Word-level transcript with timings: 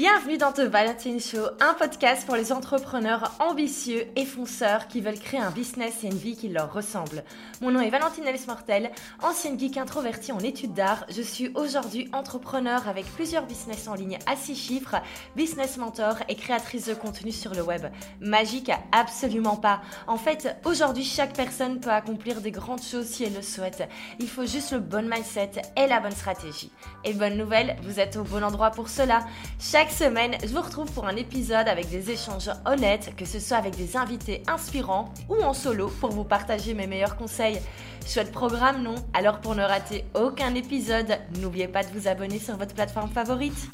Bienvenue 0.00 0.38
dans 0.38 0.50
The 0.50 0.60
Valentine 0.60 1.20
Show, 1.20 1.44
un 1.60 1.74
podcast 1.74 2.24
pour 2.24 2.34
les 2.34 2.52
entrepreneurs 2.52 3.34
ambitieux 3.38 4.06
et 4.16 4.24
fonceurs 4.24 4.88
qui 4.88 5.02
veulent 5.02 5.18
créer 5.18 5.40
un 5.40 5.50
business 5.50 6.02
et 6.02 6.06
une 6.06 6.16
vie 6.16 6.38
qui 6.38 6.48
leur 6.48 6.72
ressemble. 6.72 7.22
Mon 7.60 7.70
nom 7.70 7.82
est 7.82 7.90
Valentine 7.90 8.26
Ellis-Mortel, 8.26 8.92
ancienne 9.22 9.60
geek 9.60 9.76
introvertie 9.76 10.32
en 10.32 10.38
études 10.38 10.72
d'art. 10.72 11.04
Je 11.10 11.20
suis 11.20 11.50
aujourd'hui 11.54 12.08
entrepreneur 12.14 12.88
avec 12.88 13.04
plusieurs 13.12 13.44
business 13.44 13.88
en 13.88 13.94
ligne 13.94 14.18
à 14.24 14.36
6 14.36 14.56
chiffres, 14.56 14.96
business 15.36 15.76
mentor 15.76 16.14
et 16.30 16.34
créatrice 16.34 16.86
de 16.86 16.94
contenu 16.94 17.30
sur 17.30 17.52
le 17.52 17.60
web. 17.60 17.84
Magique 18.22 18.72
Absolument 18.92 19.56
pas. 19.56 19.82
En 20.06 20.16
fait, 20.16 20.56
aujourd'hui, 20.64 21.04
chaque 21.04 21.34
personne 21.34 21.78
peut 21.78 21.90
accomplir 21.90 22.40
des 22.40 22.52
grandes 22.52 22.82
choses 22.82 23.04
si 23.04 23.24
elle 23.24 23.34
le 23.34 23.42
souhaite. 23.42 23.86
Il 24.18 24.30
faut 24.30 24.46
juste 24.46 24.72
le 24.72 24.78
bon 24.78 25.06
mindset 25.06 25.60
et 25.76 25.86
la 25.86 26.00
bonne 26.00 26.10
stratégie. 26.12 26.72
Et 27.04 27.12
bonne 27.12 27.36
nouvelle, 27.36 27.76
vous 27.82 28.00
êtes 28.00 28.16
au 28.16 28.22
bon 28.22 28.42
endroit 28.42 28.70
pour 28.70 28.88
cela. 28.88 29.26
Chaque 29.58 29.89
semaine, 29.90 30.36
je 30.42 30.48
vous 30.48 30.62
retrouve 30.62 30.90
pour 30.92 31.06
un 31.06 31.16
épisode 31.16 31.68
avec 31.68 31.90
des 31.90 32.10
échanges 32.10 32.50
honnêtes, 32.64 33.14
que 33.16 33.24
ce 33.24 33.38
soit 33.38 33.56
avec 33.56 33.76
des 33.76 33.96
invités 33.96 34.42
inspirants 34.46 35.12
ou 35.28 35.42
en 35.42 35.52
solo 35.52 35.88
pour 36.00 36.10
vous 36.10 36.24
partager 36.24 36.74
mes 36.74 36.86
meilleurs 36.86 37.16
conseils. 37.16 37.60
Chouette 38.06 38.32
programme, 38.32 38.82
non? 38.82 38.94
Alors 39.12 39.40
pour 39.40 39.54
ne 39.54 39.62
rater 39.62 40.04
aucun 40.14 40.54
épisode, 40.54 41.18
n'oubliez 41.40 41.68
pas 41.68 41.82
de 41.82 41.88
vous 41.88 42.08
abonner 42.08 42.38
sur 42.38 42.56
votre 42.56 42.74
plateforme 42.74 43.10
favorite. 43.10 43.70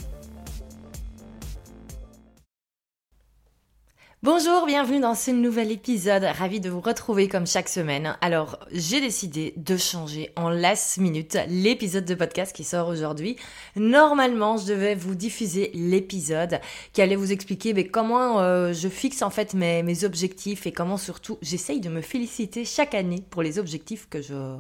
Bonjour, 4.23 4.65
bienvenue 4.65 4.99
dans 4.99 5.15
ce 5.15 5.31
nouvel 5.31 5.71
épisode. 5.71 6.25
Ravi 6.25 6.59
de 6.59 6.71
vous 6.71 6.81
retrouver 6.81 7.29
comme 7.29 7.47
chaque 7.47 7.69
semaine. 7.69 8.17
Alors, 8.23 8.59
j'ai 8.73 9.03
décidé 9.03 9.53
de 9.59 9.77
changer 9.77 10.33
en 10.37 10.49
last 10.49 10.97
minute 10.97 11.37
l'épisode 11.49 12.07
de 12.07 12.15
podcast 12.15 12.57
qui 12.57 12.65
sort 12.65 12.89
aujourd'hui. 12.89 13.37
Normalement, 13.77 14.57
je 14.57 14.69
devais 14.69 14.95
vous 14.95 15.15
diffuser 15.15 15.71
l'épisode 15.75 16.61
qui 16.95 17.03
allait 17.03 17.15
vous 17.15 17.31
expliquer 17.31 17.75
mais, 17.75 17.89
comment 17.89 18.41
euh, 18.41 18.73
je 18.73 18.89
fixe 18.89 19.21
en 19.21 19.29
fait 19.29 19.53
mes, 19.53 19.83
mes 19.83 20.05
objectifs 20.05 20.67
et 20.67 20.73
comment 20.73 20.97
surtout 20.97 21.37
j'essaye 21.43 21.81
de 21.81 21.91
me 21.91 22.01
féliciter 22.01 22.65
chaque 22.65 22.95
année 22.95 23.23
pour 23.29 23.43
les 23.43 23.59
objectifs 23.59 24.09
que 24.09 24.23
je 24.23 24.57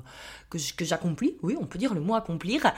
que 0.51 0.85
j'accomplis. 0.85 1.37
Oui, 1.43 1.57
on 1.61 1.67
peut 1.67 1.79
dire 1.79 1.95
le 1.95 2.01
mot 2.01 2.15
accomplir. 2.15 2.73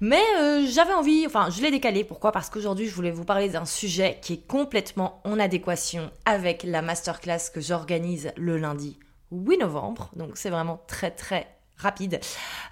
Mais 0.00 0.22
euh, 0.40 0.66
j'avais 0.66 0.92
envie, 0.92 1.26
enfin, 1.26 1.48
je 1.50 1.62
l'ai 1.62 1.70
décalé. 1.70 2.04
Pourquoi? 2.04 2.32
Parce 2.32 2.50
qu'aujourd'hui, 2.50 2.86
je 2.86 2.94
voulais 2.94 3.10
vous 3.10 3.24
parler 3.24 3.48
d'un 3.48 3.64
sujet 3.64 4.18
qui 4.22 4.34
est 4.34 4.46
complètement 4.46 5.20
en 5.24 5.38
adéquation 5.38 6.10
avec 6.24 6.62
la 6.62 6.82
masterclass 6.82 7.50
que 7.52 7.60
j'organise 7.60 8.32
le 8.36 8.58
lundi 8.58 8.98
8 9.32 9.58
novembre. 9.58 10.10
Donc, 10.16 10.36
c'est 10.36 10.50
vraiment 10.50 10.82
très, 10.86 11.10
très 11.10 11.53
rapide. 11.76 12.20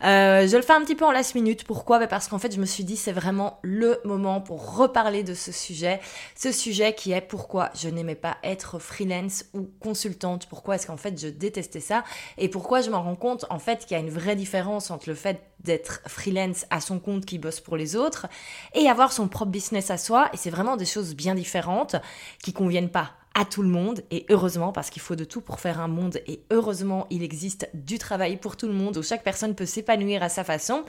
Euh, 0.05 0.47
je 0.47 0.57
le 0.57 0.63
fais 0.63 0.73
un 0.73 0.81
petit 0.81 0.95
peu 0.95 1.05
en 1.05 1.13
last 1.13 1.35
minute. 1.35 1.65
Pourquoi? 1.65 1.99
Bah, 1.99 2.07
Parce 2.07 2.29
qu'en 2.29 2.39
fait, 2.39 2.55
je 2.55 2.61
me 2.61 2.67
suis 2.67 2.85
dit, 2.85 2.97
c'est 2.97 3.13
vraiment 3.13 3.59
le 3.63 4.01
moment 4.05 4.41
pour 4.41 4.77
reparler 4.77 5.23
de 5.23 5.35
ce 5.35 5.53
sujet. 5.53 6.01
Ce 6.37 6.53
sujet 6.53 6.95
qui 6.95 7.13
est 7.13 7.21
pourquoi 7.21 7.71
je 7.75 7.89
n'aimais 7.89 8.15
pas 8.15 8.37
être 8.43 8.79
freelance 8.79 9.45
ou 9.55 9.69
consultante. 9.81 10.47
Pourquoi 10.47 10.77
est-ce 10.77 10.87
qu'en 10.87 10.97
fait, 10.97 11.21
je 11.21 11.29
détestais 11.29 11.81
ça? 11.81 12.05
Et 12.39 12.49
pourquoi 12.49 12.81
je 12.81 12.91
me 12.91 12.97
rends 12.97 13.17
compte, 13.17 13.45
en 13.51 13.59
fait, 13.59 13.81
qu'il 13.81 13.97
y 13.97 14.01
a 14.01 14.03
une 14.03 14.11
vraie 14.11 14.37
différence 14.37 14.91
entre 14.91 15.09
le 15.09 15.15
fait 15.15 15.43
d'être 15.61 16.01
freelance 16.07 16.67
à 16.71 16.81
son 16.81 16.99
compte 16.99 17.25
qui 17.25 17.39
bosse 17.39 17.61
pour 17.61 17.77
les 17.77 17.95
autres 17.97 18.27
et 18.75 18.89
avoir 18.89 19.13
son 19.13 19.29
propre 19.29 19.51
business 19.51 19.91
à 19.91 19.99
soi. 19.99 20.29
Et 20.33 20.37
c'est 20.37 20.51
vraiment 20.51 20.77
des 20.77 20.85
choses 20.87 21.15
bien 21.15 21.35
différentes 21.35 21.97
qui 22.43 22.53
conviennent 22.53 22.91
pas 22.91 23.13
à 23.35 23.45
tout 23.45 23.63
le 23.63 23.69
monde 23.69 24.03
et 24.11 24.27
heureusement 24.29 24.73
parce 24.73 24.91
qu'il 24.91 25.01
faut 25.01 25.17
de 25.17 25.25
tout 25.25 25.41
pour 25.41 25.61
faire 25.61 25.81
un 25.81 25.89
monde 25.89 26.19
et 26.27 26.41
heureusement 26.51 27.07
il 27.11 27.23
existe 27.23 27.69
du 27.73 27.99
travail 27.99 28.37
pour 28.37 28.57
tout 28.57 28.67
le 28.67 28.75
monde 28.75 28.97
où 28.99 29.03
chaque 29.03 29.25
personne 29.25 29.55
peut 29.55 29.67
s'épanouir 29.67 30.23
à 30.23 30.29
sa 30.29 30.45
façon. 30.45 30.85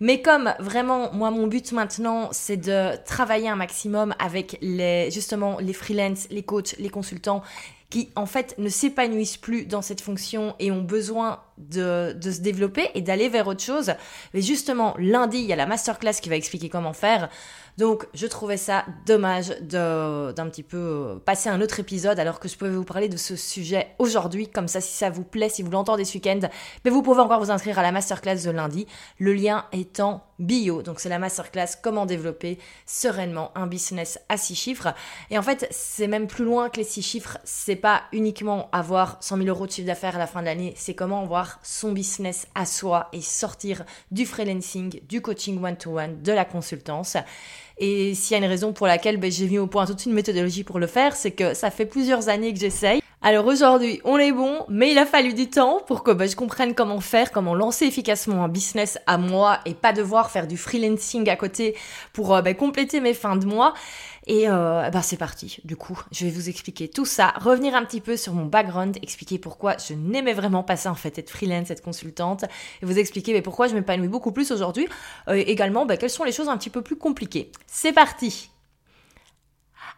Mais 0.00 0.20
comme 0.20 0.54
vraiment 0.58 1.12
moi 1.12 1.30
mon 1.30 1.46
but 1.46 1.72
maintenant 1.72 2.30
c'est 2.32 2.56
de 2.56 2.96
travailler 3.04 3.48
un 3.48 3.56
maximum 3.56 4.14
avec 4.18 4.58
les 4.60 5.10
justement 5.10 5.58
les 5.58 5.72
freelance, 5.72 6.26
les 6.30 6.42
coachs, 6.42 6.76
les 6.78 6.90
consultants 6.90 7.42
qui 7.94 8.10
en 8.16 8.26
fait 8.26 8.56
ne 8.58 8.68
s'épanouissent 8.68 9.36
plus 9.36 9.66
dans 9.66 9.80
cette 9.80 10.00
fonction 10.00 10.56
et 10.58 10.72
ont 10.72 10.82
besoin 10.82 11.42
de, 11.58 12.12
de 12.12 12.32
se 12.32 12.40
développer 12.40 12.88
et 12.94 13.02
d'aller 13.02 13.28
vers 13.28 13.46
autre 13.46 13.62
chose. 13.62 13.94
Mais 14.32 14.42
justement, 14.42 14.96
lundi, 14.98 15.38
il 15.38 15.44
y 15.44 15.52
a 15.52 15.56
la 15.56 15.66
masterclass 15.66 16.14
qui 16.20 16.28
va 16.28 16.34
expliquer 16.34 16.68
comment 16.68 16.92
faire. 16.92 17.28
Donc, 17.76 18.06
je 18.14 18.28
trouvais 18.28 18.56
ça 18.56 18.84
dommage 19.04 19.48
d'un 19.60 20.48
petit 20.48 20.62
peu 20.62 20.76
euh, 20.76 21.18
passer 21.18 21.48
un 21.48 21.60
autre 21.60 21.80
épisode 21.80 22.20
alors 22.20 22.38
que 22.38 22.48
je 22.48 22.56
pouvais 22.56 22.70
vous 22.70 22.84
parler 22.84 23.08
de 23.08 23.16
ce 23.16 23.34
sujet 23.34 23.88
aujourd'hui. 23.98 24.46
Comme 24.46 24.68
ça, 24.68 24.80
si 24.80 24.92
ça 24.92 25.10
vous 25.10 25.24
plaît, 25.24 25.48
si 25.48 25.64
vous 25.64 25.72
l'entendez 25.72 26.04
ce 26.04 26.14
week-end, 26.14 26.40
mais 26.84 26.90
vous 26.92 27.02
pouvez 27.02 27.20
encore 27.20 27.40
vous 27.40 27.50
inscrire 27.50 27.78
à 27.80 27.82
la 27.82 27.90
masterclass 27.90 28.44
de 28.44 28.50
lundi. 28.50 28.86
Le 29.18 29.34
lien 29.34 29.66
est 29.72 29.98
en 29.98 30.22
bio. 30.38 30.82
Donc, 30.82 31.00
c'est 31.00 31.08
la 31.08 31.18
masterclass 31.18 31.66
comment 31.82 32.06
développer 32.06 32.58
sereinement 32.86 33.50
un 33.56 33.66
business 33.66 34.20
à 34.28 34.36
six 34.36 34.54
chiffres. 34.54 34.94
Et 35.30 35.38
en 35.38 35.42
fait, 35.42 35.66
c'est 35.70 36.06
même 36.06 36.28
plus 36.28 36.44
loin 36.44 36.68
que 36.68 36.76
les 36.76 36.84
six 36.84 37.02
chiffres. 37.02 37.38
C'est 37.42 37.76
pas 37.76 38.02
uniquement 38.12 38.68
avoir 38.70 39.16
100 39.20 39.38
000 39.38 39.48
euros 39.48 39.66
de 39.66 39.72
chiffre 39.72 39.88
d'affaires 39.88 40.14
à 40.14 40.18
la 40.20 40.28
fin 40.28 40.40
de 40.40 40.46
l'année. 40.46 40.74
C'est 40.76 40.94
comment 40.94 41.22
avoir 41.22 41.58
son 41.64 41.90
business 41.90 42.46
à 42.54 42.66
soi 42.66 43.08
et 43.12 43.20
sortir 43.20 43.84
du 44.12 44.26
freelancing, 44.26 45.00
du 45.08 45.20
coaching 45.20 45.62
one-to-one, 45.62 46.22
de 46.22 46.32
la 46.32 46.44
consultance. 46.44 47.16
Et 47.78 48.14
s'il 48.14 48.36
y 48.36 48.40
a 48.40 48.44
une 48.44 48.48
raison 48.48 48.72
pour 48.72 48.86
laquelle 48.86 49.16
ben, 49.16 49.30
j'ai 49.30 49.48
mis 49.48 49.58
au 49.58 49.66
point 49.66 49.86
toute 49.86 50.04
une 50.06 50.12
méthodologie 50.12 50.64
pour 50.64 50.78
le 50.78 50.86
faire, 50.86 51.16
c'est 51.16 51.32
que 51.32 51.54
ça 51.54 51.70
fait 51.70 51.86
plusieurs 51.86 52.28
années 52.28 52.52
que 52.52 52.60
j'essaye. 52.60 53.00
Alors 53.26 53.46
aujourd'hui, 53.46 54.02
on 54.04 54.18
est 54.18 54.32
bon, 54.32 54.66
mais 54.68 54.92
il 54.92 54.98
a 54.98 55.06
fallu 55.06 55.32
du 55.32 55.48
temps 55.48 55.80
pour 55.86 56.02
que 56.02 56.10
ben, 56.10 56.28
je 56.28 56.36
comprenne 56.36 56.74
comment 56.74 57.00
faire, 57.00 57.32
comment 57.32 57.54
lancer 57.54 57.86
efficacement 57.86 58.44
un 58.44 58.48
business 58.48 58.98
à 59.06 59.16
moi 59.16 59.60
et 59.64 59.72
pas 59.72 59.94
devoir 59.94 60.30
faire 60.30 60.46
du 60.46 60.58
freelancing 60.58 61.30
à 61.30 61.36
côté 61.36 61.74
pour 62.12 62.34
euh, 62.34 62.42
ben, 62.42 62.54
compléter 62.54 63.00
mes 63.00 63.14
fins 63.14 63.36
de 63.36 63.46
mois. 63.46 63.72
Et 64.26 64.46
euh, 64.50 64.90
bah 64.90 65.00
c'est 65.00 65.16
parti. 65.16 65.56
Du 65.64 65.74
coup, 65.74 65.98
je 66.12 66.26
vais 66.26 66.30
vous 66.30 66.50
expliquer 66.50 66.86
tout 66.86 67.06
ça, 67.06 67.32
revenir 67.40 67.74
un 67.74 67.86
petit 67.86 68.02
peu 68.02 68.18
sur 68.18 68.34
mon 68.34 68.44
background, 68.44 68.98
expliquer 69.00 69.38
pourquoi 69.38 69.76
je 69.78 69.94
n'aimais 69.94 70.34
vraiment 70.34 70.62
pas 70.62 70.76
ça 70.76 70.90
en 70.90 70.94
fait, 70.94 71.18
être 71.18 71.30
freelance, 71.30 71.70
être 71.70 71.82
consultante, 71.82 72.44
et 72.82 72.84
vous 72.84 72.98
expliquer 72.98 73.40
pourquoi 73.40 73.68
je 73.68 73.74
m'épanouis 73.74 74.08
beaucoup 74.08 74.32
plus 74.32 74.52
aujourd'hui. 74.52 74.86
Euh, 75.28 75.42
également, 75.46 75.86
bah, 75.86 75.96
quelles 75.96 76.10
sont 76.10 76.24
les 76.24 76.32
choses 76.32 76.50
un 76.50 76.58
petit 76.58 76.68
peu 76.68 76.82
plus 76.82 76.96
compliquées. 76.96 77.50
C'est 77.66 77.92
parti. 77.92 78.50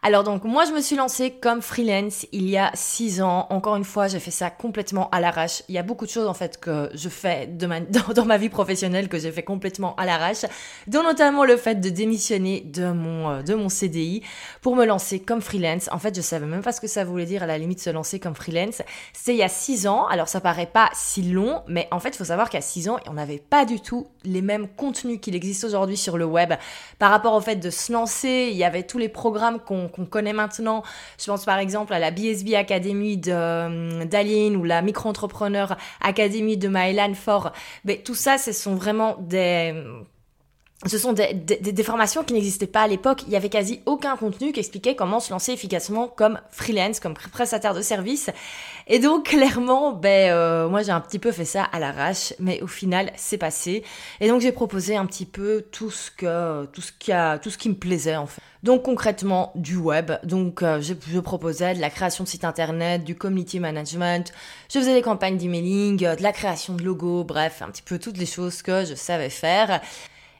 Alors 0.03 0.23
donc 0.23 0.43
moi 0.43 0.63
je 0.65 0.71
me 0.71 0.79
suis 0.79 0.95
lancée 0.95 1.31
comme 1.31 1.61
freelance 1.61 2.27
il 2.31 2.47
y 2.47 2.57
a 2.57 2.69
six 2.75 3.19
ans. 3.21 3.47
Encore 3.49 3.75
une 3.75 3.83
fois 3.83 4.07
j'ai 4.07 4.19
fait 4.19 4.31
ça 4.31 4.51
complètement 4.51 5.09
à 5.09 5.19
l'arrache. 5.19 5.63
Il 5.69 5.75
y 5.75 5.79
a 5.79 5.83
beaucoup 5.83 6.05
de 6.05 6.11
choses 6.11 6.27
en 6.27 6.35
fait 6.35 6.59
que 6.59 6.89
je 6.93 7.09
fais 7.09 7.47
dans, 7.47 8.25
ma 8.25 8.37
vie 8.37 8.49
professionnelle 8.49 9.09
que 9.09 9.17
j'ai 9.17 9.31
fait 9.31 9.43
complètement 9.43 9.95
à 9.95 10.05
l'arrache, 10.05 10.45
dont 10.85 11.01
notamment 11.01 11.45
le 11.45 11.57
fait 11.57 11.75
de 11.81 11.89
démissionner 11.89 12.61
de 12.61 12.91
mon 12.91 13.29
euh, 13.29 13.41
de 13.41 13.55
mon 13.55 13.69
CDI 13.69 14.21
pour 14.61 14.75
me 14.75 14.85
lancer 14.85 15.19
comme 15.19 15.41
freelance. 15.41 15.89
En 15.91 15.97
fait 15.97 16.15
je 16.15 16.21
savais 16.21 16.45
même 16.45 16.61
pas 16.61 16.71
ce 16.71 16.79
que 16.79 16.87
ça 16.87 17.03
voulait 17.03 17.25
dire 17.25 17.41
à 17.41 17.47
la 17.47 17.57
limite 17.57 17.81
se 17.81 17.89
lancer 17.89 18.19
comme 18.19 18.35
freelance. 18.35 18.83
C'était 19.13 19.33
il 19.33 19.39
y 19.39 19.43
a 19.43 19.49
six 19.49 19.87
ans. 19.87 20.05
Alors 20.07 20.29
ça 20.29 20.41
paraît 20.41 20.67
pas 20.67 20.89
si 20.93 21.23
long, 21.23 21.63
mais 21.67 21.87
en 21.89 21.99
fait 21.99 22.09
il 22.09 22.17
faut 22.17 22.25
savoir 22.25 22.51
qu'à 22.51 22.61
six 22.61 22.87
ans 22.87 22.97
on 23.09 23.13
n'avait 23.13 23.39
pas 23.39 23.65
du 23.65 23.81
tout 23.81 24.07
les 24.23 24.43
mêmes 24.43 24.67
contenus 24.67 25.19
qu'il 25.19 25.35
existe 25.35 25.63
aujourd'hui 25.63 25.97
sur 25.97 26.19
le 26.19 26.25
web 26.25 26.53
par 26.99 27.09
rapport 27.09 27.33
au 27.33 27.41
fait 27.41 27.55
de 27.55 27.71
se 27.71 27.91
lancer. 27.91 28.49
Il 28.51 28.57
y 28.57 28.63
avait 28.63 28.83
tous 28.83 28.99
les 28.99 29.09
programmes 29.09 29.59
qu'on 29.59 29.86
qu'on 29.87 30.05
connaît 30.05 30.33
maintenant. 30.33 30.83
Je 31.19 31.25
pense 31.25 31.45
par 31.45 31.59
exemple 31.59 31.93
à 31.93 31.99
la 31.99 32.11
BSB 32.11 32.53
Academy 32.55 33.17
de 33.17 34.05
d'Aline 34.05 34.55
ou 34.55 34.63
la 34.63 34.81
Micro-entrepreneur 34.81 35.77
Academy 36.01 36.57
de 36.57 36.67
Mylan 36.67 37.13
Fort. 37.13 37.53
Mais 37.85 37.97
tout 37.97 38.15
ça, 38.15 38.37
ce 38.37 38.51
sont 38.51 38.75
vraiment 38.75 39.15
des 39.19 39.73
ce 40.85 40.99
sont 40.99 41.11
des 41.11 41.83
formations 41.83 42.23
qui 42.23 42.33
n'existaient 42.33 42.67
pas 42.67 42.83
à 42.83 42.87
l'époque. 42.87 43.23
Il 43.25 43.33
y 43.33 43.35
avait 43.35 43.49
quasi 43.49 43.81
aucun 43.87 44.15
contenu 44.15 44.51
qui 44.51 44.59
expliquait 44.59 44.95
comment 44.95 45.19
se 45.19 45.31
lancer 45.31 45.51
efficacement 45.51 46.07
comme 46.07 46.39
freelance, 46.51 46.99
comme 46.99 47.15
prestataire 47.15 47.73
de 47.73 47.81
service. 47.81 48.29
Et 48.85 48.99
donc 48.99 49.25
clairement, 49.25 49.93
ben 49.93 50.31
euh, 50.31 50.69
moi 50.69 50.83
j'ai 50.83 50.91
un 50.91 51.01
petit 51.01 51.17
peu 51.17 51.31
fait 51.31 51.45
ça 51.45 51.63
à 51.63 51.79
l'arrache, 51.79 52.33
mais 52.39 52.61
au 52.61 52.67
final 52.67 53.11
c'est 53.15 53.39
passé. 53.39 53.83
Et 54.19 54.27
donc 54.27 54.41
j'ai 54.41 54.51
proposé 54.51 54.95
un 54.95 55.07
petit 55.07 55.25
peu 55.25 55.65
tout 55.71 55.89
ce 55.89 56.11
que 56.11 56.65
tout 56.67 56.81
ce 56.81 56.91
qui 56.91 57.11
a 57.11 57.39
tout 57.39 57.49
ce 57.49 57.57
qui 57.57 57.69
me 57.69 57.75
plaisait 57.75 58.15
en 58.15 58.27
fait. 58.27 58.41
Donc 58.67 58.83
concrètement 58.83 59.53
du 59.55 59.77
web. 59.77 60.11
Donc 60.25 60.61
euh, 60.61 60.81
je, 60.81 61.19
proposais 61.21 61.73
de 61.73 61.79
la 61.79 61.89
création 61.89 62.25
de 62.25 62.29
sites 62.29 62.43
internet, 62.43 63.05
du 63.05 63.15
community 63.15 63.61
management. 63.61 64.33
Je 64.69 64.79
faisais 64.79 64.93
des 64.93 65.01
campagnes 65.01 65.37
d'emailing, 65.37 65.97
de 65.97 66.21
la 66.21 66.33
création 66.33 66.73
de 66.73 66.83
logos, 66.83 67.23
bref 67.23 67.61
un 67.61 67.69
petit 67.69 67.81
peu 67.81 67.97
toutes 67.97 68.17
les 68.17 68.25
choses 68.25 68.61
que 68.61 68.83
je 68.83 68.93
savais 68.93 69.29
faire. 69.29 69.79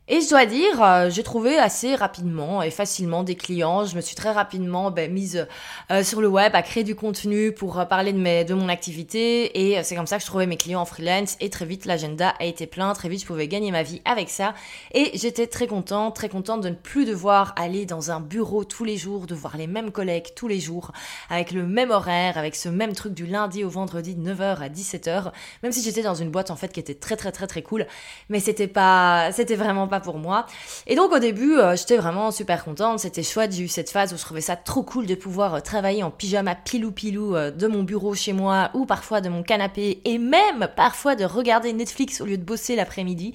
Et 0.10 0.22
je 0.22 0.30
dois 0.30 0.46
dire, 0.46 0.82
euh, 0.82 1.10
j'ai 1.10 1.22
trouvé 1.22 1.58
assez 1.58 1.94
rapidement 1.94 2.64
et 2.64 2.72
facilement 2.72 3.24
des 3.24 3.36
clients. 3.36 3.84
Je 3.84 3.98
me 3.98 4.00
suis 4.00 4.16
très 4.16 4.32
rapidement 4.32 4.90
ben, 4.90 5.12
mise 5.12 5.46
euh, 5.92 6.02
sur 6.02 6.22
le 6.22 6.30
web 6.30 6.56
à 6.56 6.62
créer 6.62 6.86
du 6.86 6.96
contenu 6.96 7.52
pour 7.52 7.78
euh, 7.78 7.84
parler 7.84 8.14
de, 8.14 8.18
mes, 8.18 8.46
de 8.46 8.54
mon 8.54 8.70
activité. 8.70 9.68
Et 9.68 9.84
c'est 9.84 9.98
comme 9.98 10.08
ça 10.08 10.16
que 10.16 10.22
je 10.22 10.28
trouvais 10.28 10.48
mes 10.48 10.56
clients 10.56 10.80
en 10.80 10.86
freelance. 10.86 11.36
Et 11.42 11.50
très 11.50 11.66
vite, 11.66 11.84
l'agenda 11.84 12.34
a 12.40 12.46
été 12.46 12.68
plein. 12.68 12.94
Très 12.94 13.10
vite, 13.10 13.20
je 13.20 13.26
pouvais 13.26 13.50
gagner 13.50 13.70
ma 13.72 13.84
vie 13.84 14.02
avec 14.06 14.30
ça. 14.30 14.54
Et 14.94 15.12
j'étais 15.18 15.46
très 15.46 15.68
contente, 15.68 16.16
très 16.16 16.30
contente 16.30 16.62
de 16.62 16.70
ne 16.70 16.76
plus 16.76 17.04
devoir 17.04 17.54
aller 17.58 17.86
dans 17.86 18.10
un 18.10 18.22
bureau 18.22 18.64
tous 18.64 18.86
les 18.86 18.96
jours, 18.96 19.28
de 19.28 19.36
voir 19.36 19.58
les 19.58 19.68
mêmes 19.68 19.92
collègues 19.92 20.28
tous 20.38 20.48
les 20.48 20.62
jours, 20.62 20.94
avec 21.30 21.52
le 21.52 21.68
même 21.68 21.92
horaire, 21.92 22.38
avec 22.38 22.56
ce 22.56 22.70
même 22.70 22.94
truc 22.94 23.14
du 23.14 23.26
lundi 23.26 23.66
au 23.66 23.70
vendredi 23.70 24.16
de 24.16 24.34
9h 24.34 24.62
à 24.62 24.70
17h. 24.70 25.34
Même 25.64 25.74
si 25.74 25.84
j'étais 25.84 26.02
dans 26.02 26.16
une 26.16 26.30
boîte 26.30 26.50
en 26.50 26.56
fait 26.56 26.72
qui 26.72 26.80
était 26.80 26.96
très 26.96 27.18
très 27.18 27.34
très 27.34 27.48
très 27.48 27.62
cool. 27.62 27.86
Mais 28.30 28.40
c'était 28.40 28.68
pas, 28.68 29.34
c'était 29.34 29.56
vraiment 29.56 29.90
pas 29.90 29.97
pour 30.00 30.18
moi. 30.18 30.46
Et 30.86 30.96
donc 30.96 31.12
au 31.12 31.20
début, 31.20 31.58
euh, 31.58 31.76
j'étais 31.76 31.98
vraiment 31.98 32.32
super 32.32 32.64
contente, 32.64 33.00
c'était 33.00 33.24
chouette, 33.24 33.52
j'ai 33.52 33.64
eu 33.64 33.68
cette 33.68 33.90
phase 33.90 34.14
où 34.14 34.18
je 34.18 34.22
trouvais 34.22 34.42
ça 34.42 34.56
trop 34.56 34.84
cool 34.84 35.06
de 35.06 35.16
pouvoir 35.16 35.56
euh, 35.56 35.60
travailler 35.60 36.04
en 36.04 36.12
pyjama 36.12 36.56
pilou 36.56 36.92
pilou 36.92 37.36
euh, 37.36 37.52
de 37.52 37.68
mon 37.68 37.84
bureau 37.84 38.14
chez 38.14 38.34
moi 38.34 38.70
ou 38.74 38.86
parfois 38.86 39.22
de 39.22 39.30
mon 39.30 39.44
canapé 39.44 40.02
et 40.06 40.18
même 40.18 40.70
parfois 40.76 41.16
de 41.16 41.26
regarder 41.26 41.74
Netflix 41.74 42.22
au 42.22 42.26
lieu 42.26 42.38
de 42.38 42.44
bosser 42.44 42.76
l'après-midi. 42.76 43.34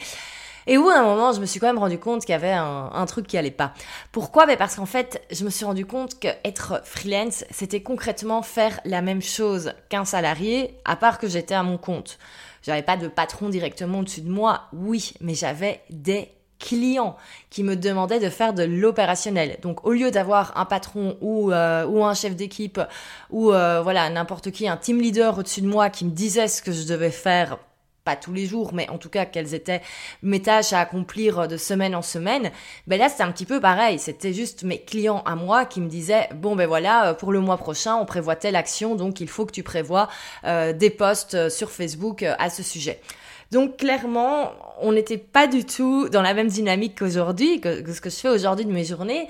Et 0.66 0.78
où 0.78 0.88
à 0.88 0.98
un 0.98 1.02
moment, 1.02 1.32
je 1.32 1.40
me 1.40 1.46
suis 1.46 1.58
quand 1.58 1.66
même 1.66 1.78
rendu 1.78 1.98
compte 1.98 2.20
qu'il 2.20 2.32
y 2.32 2.36
avait 2.36 2.52
un, 2.52 3.06
truc 3.06 3.26
qui 3.26 3.36
allait 3.36 3.50
pas. 3.50 3.74
Pourquoi? 4.12 4.46
Ben 4.46 4.56
Parce 4.56 4.76
qu'en 4.76 4.86
fait, 4.86 5.22
je 5.30 5.44
me 5.44 5.50
suis 5.50 5.64
rendu 5.64 5.86
compte 5.86 6.18
qu'être 6.18 6.80
freelance, 6.84 7.44
c'était 7.50 7.82
concrètement 7.82 8.42
faire 8.42 8.80
la 8.84 9.02
même 9.02 9.22
chose 9.22 9.74
qu'un 9.88 10.04
salarié, 10.04 10.78
à 10.84 10.96
part 10.96 11.18
que 11.18 11.26
j'étais 11.26 11.54
à 11.54 11.62
mon 11.62 11.78
compte. 11.78 12.18
J'avais 12.62 12.82
pas 12.82 12.96
de 12.96 13.08
patron 13.08 13.48
directement 13.48 14.00
au-dessus 14.00 14.20
de 14.20 14.30
moi, 14.30 14.68
oui, 14.72 15.14
mais 15.20 15.34
j'avais 15.34 15.80
des 15.90 16.30
clients 16.62 17.16
qui 17.50 17.64
me 17.64 17.76
demandaient 17.76 18.20
de 18.20 18.30
faire 18.30 18.54
de 18.54 18.62
l'opérationnel. 18.62 19.58
Donc 19.60 19.84
au 19.84 19.90
lieu 19.90 20.10
d'avoir 20.10 20.56
un 20.56 20.64
patron 20.64 21.16
ou, 21.20 21.52
euh, 21.52 22.02
un 22.02 22.14
chef 22.14 22.36
d'équipe 22.36 22.80
ou 23.30 23.52
euh, 23.52 23.82
voilà 23.82 24.08
n'importe 24.08 24.50
qui, 24.52 24.68
un 24.68 24.76
team 24.76 25.00
leader 25.00 25.38
au-dessus 25.38 25.60
de 25.60 25.66
moi 25.66 25.90
qui 25.90 26.04
me 26.04 26.10
disait 26.10 26.48
ce 26.48 26.62
que 26.62 26.72
je 26.72 26.86
devais 26.86 27.10
faire 27.10 27.58
pas 28.04 28.16
tous 28.16 28.32
les 28.32 28.46
jours, 28.46 28.74
mais 28.74 28.88
en 28.90 28.98
tout 28.98 29.08
cas 29.08 29.26
quelles 29.26 29.54
étaient 29.54 29.80
mes 30.24 30.42
tâches 30.42 30.72
à 30.72 30.80
accomplir 30.80 31.46
de 31.46 31.56
semaine 31.56 31.94
en 31.94 32.02
semaine, 32.02 32.50
ben 32.88 32.98
là 32.98 33.08
c'était 33.08 33.22
un 33.22 33.30
petit 33.30 33.46
peu 33.46 33.60
pareil, 33.60 34.00
c'était 34.00 34.32
juste 34.32 34.64
mes 34.64 34.80
clients 34.80 35.22
à 35.24 35.36
moi 35.36 35.66
qui 35.66 35.80
me 35.80 35.88
disaient 35.88 36.28
bon 36.34 36.56
ben 36.56 36.66
voilà 36.66 37.10
euh, 37.10 37.14
pour 37.14 37.30
le 37.30 37.38
mois 37.38 37.58
prochain 37.58 37.94
on 37.94 38.04
prévoit 38.04 38.34
telle 38.34 38.56
action 38.56 38.96
donc 38.96 39.20
il 39.20 39.28
faut 39.28 39.46
que 39.46 39.52
tu 39.52 39.62
prévois 39.62 40.08
des 40.44 40.90
posts 40.90 41.48
sur 41.48 41.70
Facebook 41.70 42.24
à 42.24 42.50
ce 42.50 42.64
sujet. 42.64 43.00
Donc 43.52 43.76
clairement 43.76 44.50
on 44.80 44.92
n'était 44.92 45.18
pas 45.18 45.46
du 45.46 45.64
tout 45.64 46.08
dans 46.08 46.22
la 46.22 46.34
même 46.34 46.48
dynamique 46.48 46.98
qu'aujourd'hui, 46.98 47.60
que 47.60 47.92
ce 47.92 48.00
que 48.00 48.10
je 48.10 48.16
fais 48.16 48.28
aujourd'hui 48.28 48.64
de 48.64 48.72
mes 48.72 48.84
journées. 48.84 49.28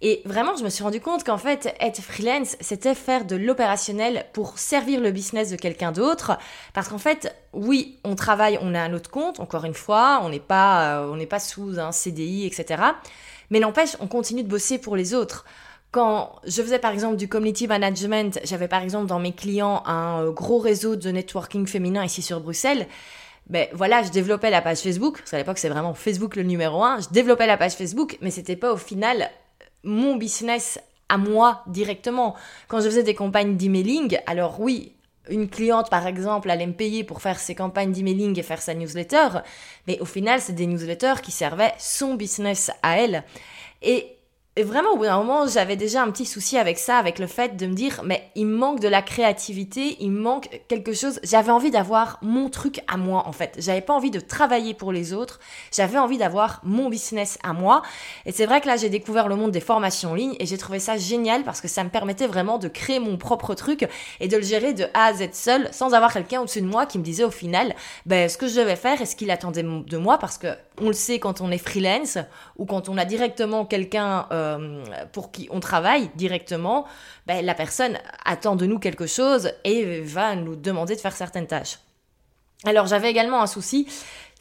Et 0.00 0.22
vraiment, 0.24 0.56
je 0.56 0.64
me 0.64 0.70
suis 0.70 0.82
rendu 0.84 1.00
compte 1.00 1.24
qu'en 1.24 1.38
fait, 1.38 1.74
être 1.80 2.00
freelance, 2.00 2.56
c'était 2.60 2.94
faire 2.94 3.24
de 3.24 3.36
l'opérationnel 3.36 4.26
pour 4.32 4.58
servir 4.58 5.00
le 5.00 5.10
business 5.10 5.50
de 5.50 5.56
quelqu'un 5.56 5.92
d'autre. 5.92 6.38
Parce 6.72 6.88
qu'en 6.88 6.98
fait, 6.98 7.34
oui, 7.52 7.98
on 8.04 8.14
travaille, 8.14 8.58
on 8.60 8.74
a 8.74 8.80
un 8.80 8.92
autre 8.92 9.10
compte, 9.10 9.40
encore 9.40 9.64
une 9.64 9.74
fois, 9.74 10.20
on 10.22 10.28
n'est 10.28 10.40
pas, 10.40 11.00
euh, 11.00 11.10
on 11.10 11.16
n'est 11.16 11.26
pas 11.26 11.38
sous 11.38 11.78
un 11.78 11.92
CDI, 11.92 12.46
etc. 12.46 12.82
Mais 13.50 13.60
n'empêche, 13.60 13.96
on 14.00 14.06
continue 14.06 14.42
de 14.42 14.48
bosser 14.48 14.78
pour 14.78 14.96
les 14.96 15.14
autres. 15.14 15.44
Quand 15.90 16.36
je 16.44 16.60
faisais 16.60 16.78
par 16.78 16.92
exemple 16.92 17.16
du 17.16 17.28
community 17.28 17.66
management, 17.66 18.40
j'avais 18.44 18.68
par 18.68 18.82
exemple 18.82 19.06
dans 19.06 19.20
mes 19.20 19.32
clients 19.32 19.82
un 19.86 20.22
euh, 20.22 20.32
gros 20.32 20.58
réseau 20.58 20.96
de 20.96 21.10
networking 21.10 21.66
féminin 21.66 22.04
ici 22.04 22.20
sur 22.20 22.40
Bruxelles 22.40 22.88
ben 23.48 23.68
voilà, 23.72 24.02
je 24.02 24.10
développais 24.10 24.50
la 24.50 24.62
page 24.62 24.78
Facebook, 24.78 25.18
parce 25.18 25.30
qu'à 25.30 25.38
l'époque 25.38 25.58
c'est 25.58 25.68
vraiment 25.68 25.94
Facebook 25.94 26.36
le 26.36 26.42
numéro 26.42 26.82
un, 26.82 27.00
je 27.00 27.08
développais 27.10 27.46
la 27.46 27.56
page 27.56 27.74
Facebook, 27.74 28.16
mais 28.20 28.30
c'était 28.30 28.56
pas 28.56 28.72
au 28.72 28.76
final 28.76 29.30
mon 29.82 30.16
business 30.16 30.78
à 31.08 31.18
moi 31.18 31.62
directement. 31.66 32.34
Quand 32.68 32.80
je 32.80 32.86
faisais 32.86 33.02
des 33.02 33.14
campagnes 33.14 33.56
d'emailing, 33.56 34.18
alors 34.26 34.60
oui, 34.60 34.92
une 35.30 35.48
cliente, 35.48 35.90
par 35.90 36.06
exemple, 36.06 36.50
allait 36.50 36.66
me 36.66 36.72
payer 36.72 37.04
pour 37.04 37.22
faire 37.22 37.38
ses 37.38 37.54
campagnes 37.54 37.92
d'emailing 37.92 38.38
et 38.38 38.42
faire 38.42 38.60
sa 38.60 38.74
newsletter, 38.74 39.28
mais 39.86 39.98
au 40.00 40.04
final, 40.04 40.40
c'est 40.40 40.52
des 40.52 40.66
newsletters 40.66 41.20
qui 41.22 41.30
servaient 41.30 41.72
son 41.78 42.14
business 42.14 42.70
à 42.82 42.98
elle. 42.98 43.24
Et 43.82 44.13
et 44.56 44.62
vraiment, 44.62 44.90
au 44.92 44.96
bout 44.96 45.04
d'un 45.04 45.18
moment, 45.18 45.48
j'avais 45.48 45.74
déjà 45.74 46.00
un 46.00 46.10
petit 46.12 46.26
souci 46.26 46.56
avec 46.58 46.78
ça, 46.78 46.96
avec 46.96 47.18
le 47.18 47.26
fait 47.26 47.56
de 47.56 47.66
me 47.66 47.74
dire, 47.74 48.02
mais 48.04 48.30
il 48.36 48.46
manque 48.46 48.78
de 48.78 48.86
la 48.86 49.02
créativité, 49.02 49.96
il 49.98 50.12
manque 50.12 50.48
quelque 50.68 50.92
chose. 50.92 51.18
J'avais 51.24 51.50
envie 51.50 51.72
d'avoir 51.72 52.18
mon 52.22 52.48
truc 52.50 52.80
à 52.86 52.96
moi, 52.96 53.24
en 53.26 53.32
fait. 53.32 53.56
J'avais 53.58 53.80
pas 53.80 53.94
envie 53.94 54.12
de 54.12 54.20
travailler 54.20 54.72
pour 54.72 54.92
les 54.92 55.12
autres. 55.12 55.40
J'avais 55.72 55.98
envie 55.98 56.18
d'avoir 56.18 56.60
mon 56.62 56.88
business 56.88 57.36
à 57.42 57.52
moi. 57.52 57.82
Et 58.26 58.32
c'est 58.32 58.46
vrai 58.46 58.60
que 58.60 58.68
là, 58.68 58.76
j'ai 58.76 58.90
découvert 58.90 59.26
le 59.26 59.34
monde 59.34 59.50
des 59.50 59.58
formations 59.58 60.12
en 60.12 60.14
ligne 60.14 60.36
et 60.38 60.46
j'ai 60.46 60.56
trouvé 60.56 60.78
ça 60.78 60.96
génial 60.96 61.42
parce 61.42 61.60
que 61.60 61.66
ça 61.66 61.82
me 61.82 61.90
permettait 61.90 62.28
vraiment 62.28 62.58
de 62.58 62.68
créer 62.68 63.00
mon 63.00 63.16
propre 63.16 63.54
truc 63.54 63.88
et 64.20 64.28
de 64.28 64.36
le 64.36 64.44
gérer 64.44 64.72
de 64.72 64.84
A 64.94 65.06
à 65.06 65.14
Z 65.14 65.30
seul 65.32 65.68
sans 65.72 65.94
avoir 65.94 66.12
quelqu'un 66.12 66.42
au-dessus 66.42 66.60
de 66.60 66.68
moi 66.68 66.86
qui 66.86 67.00
me 67.00 67.02
disait 67.02 67.24
au 67.24 67.32
final, 67.32 67.74
ben, 68.06 68.28
ce 68.28 68.38
que 68.38 68.46
je 68.46 68.54
devais 68.54 68.76
faire 68.76 69.02
et 69.02 69.06
ce 69.06 69.16
qu'il 69.16 69.32
attendait 69.32 69.64
de 69.64 69.98
moi 69.98 70.18
parce 70.18 70.38
que 70.38 70.46
on 70.80 70.88
le 70.88 70.92
sait 70.92 71.18
quand 71.18 71.40
on 71.40 71.50
est 71.50 71.58
freelance 71.58 72.18
ou 72.56 72.66
quand 72.66 72.88
on 72.88 72.98
a 72.98 73.04
directement 73.04 73.64
quelqu'un, 73.64 74.26
euh, 74.32 74.43
euh, 74.44 74.84
pour 75.12 75.32
qui 75.32 75.48
on 75.50 75.60
travaille 75.60 76.10
directement, 76.14 76.86
ben, 77.26 77.44
la 77.44 77.54
personne 77.54 77.98
attend 78.24 78.56
de 78.56 78.66
nous 78.66 78.78
quelque 78.78 79.06
chose 79.06 79.50
et 79.64 80.00
va 80.00 80.36
nous 80.36 80.56
demander 80.56 80.94
de 80.94 81.00
faire 81.00 81.16
certaines 81.16 81.46
tâches. 81.46 81.78
Alors 82.64 82.86
j'avais 82.86 83.10
également 83.10 83.42
un 83.42 83.46
souci, 83.46 83.86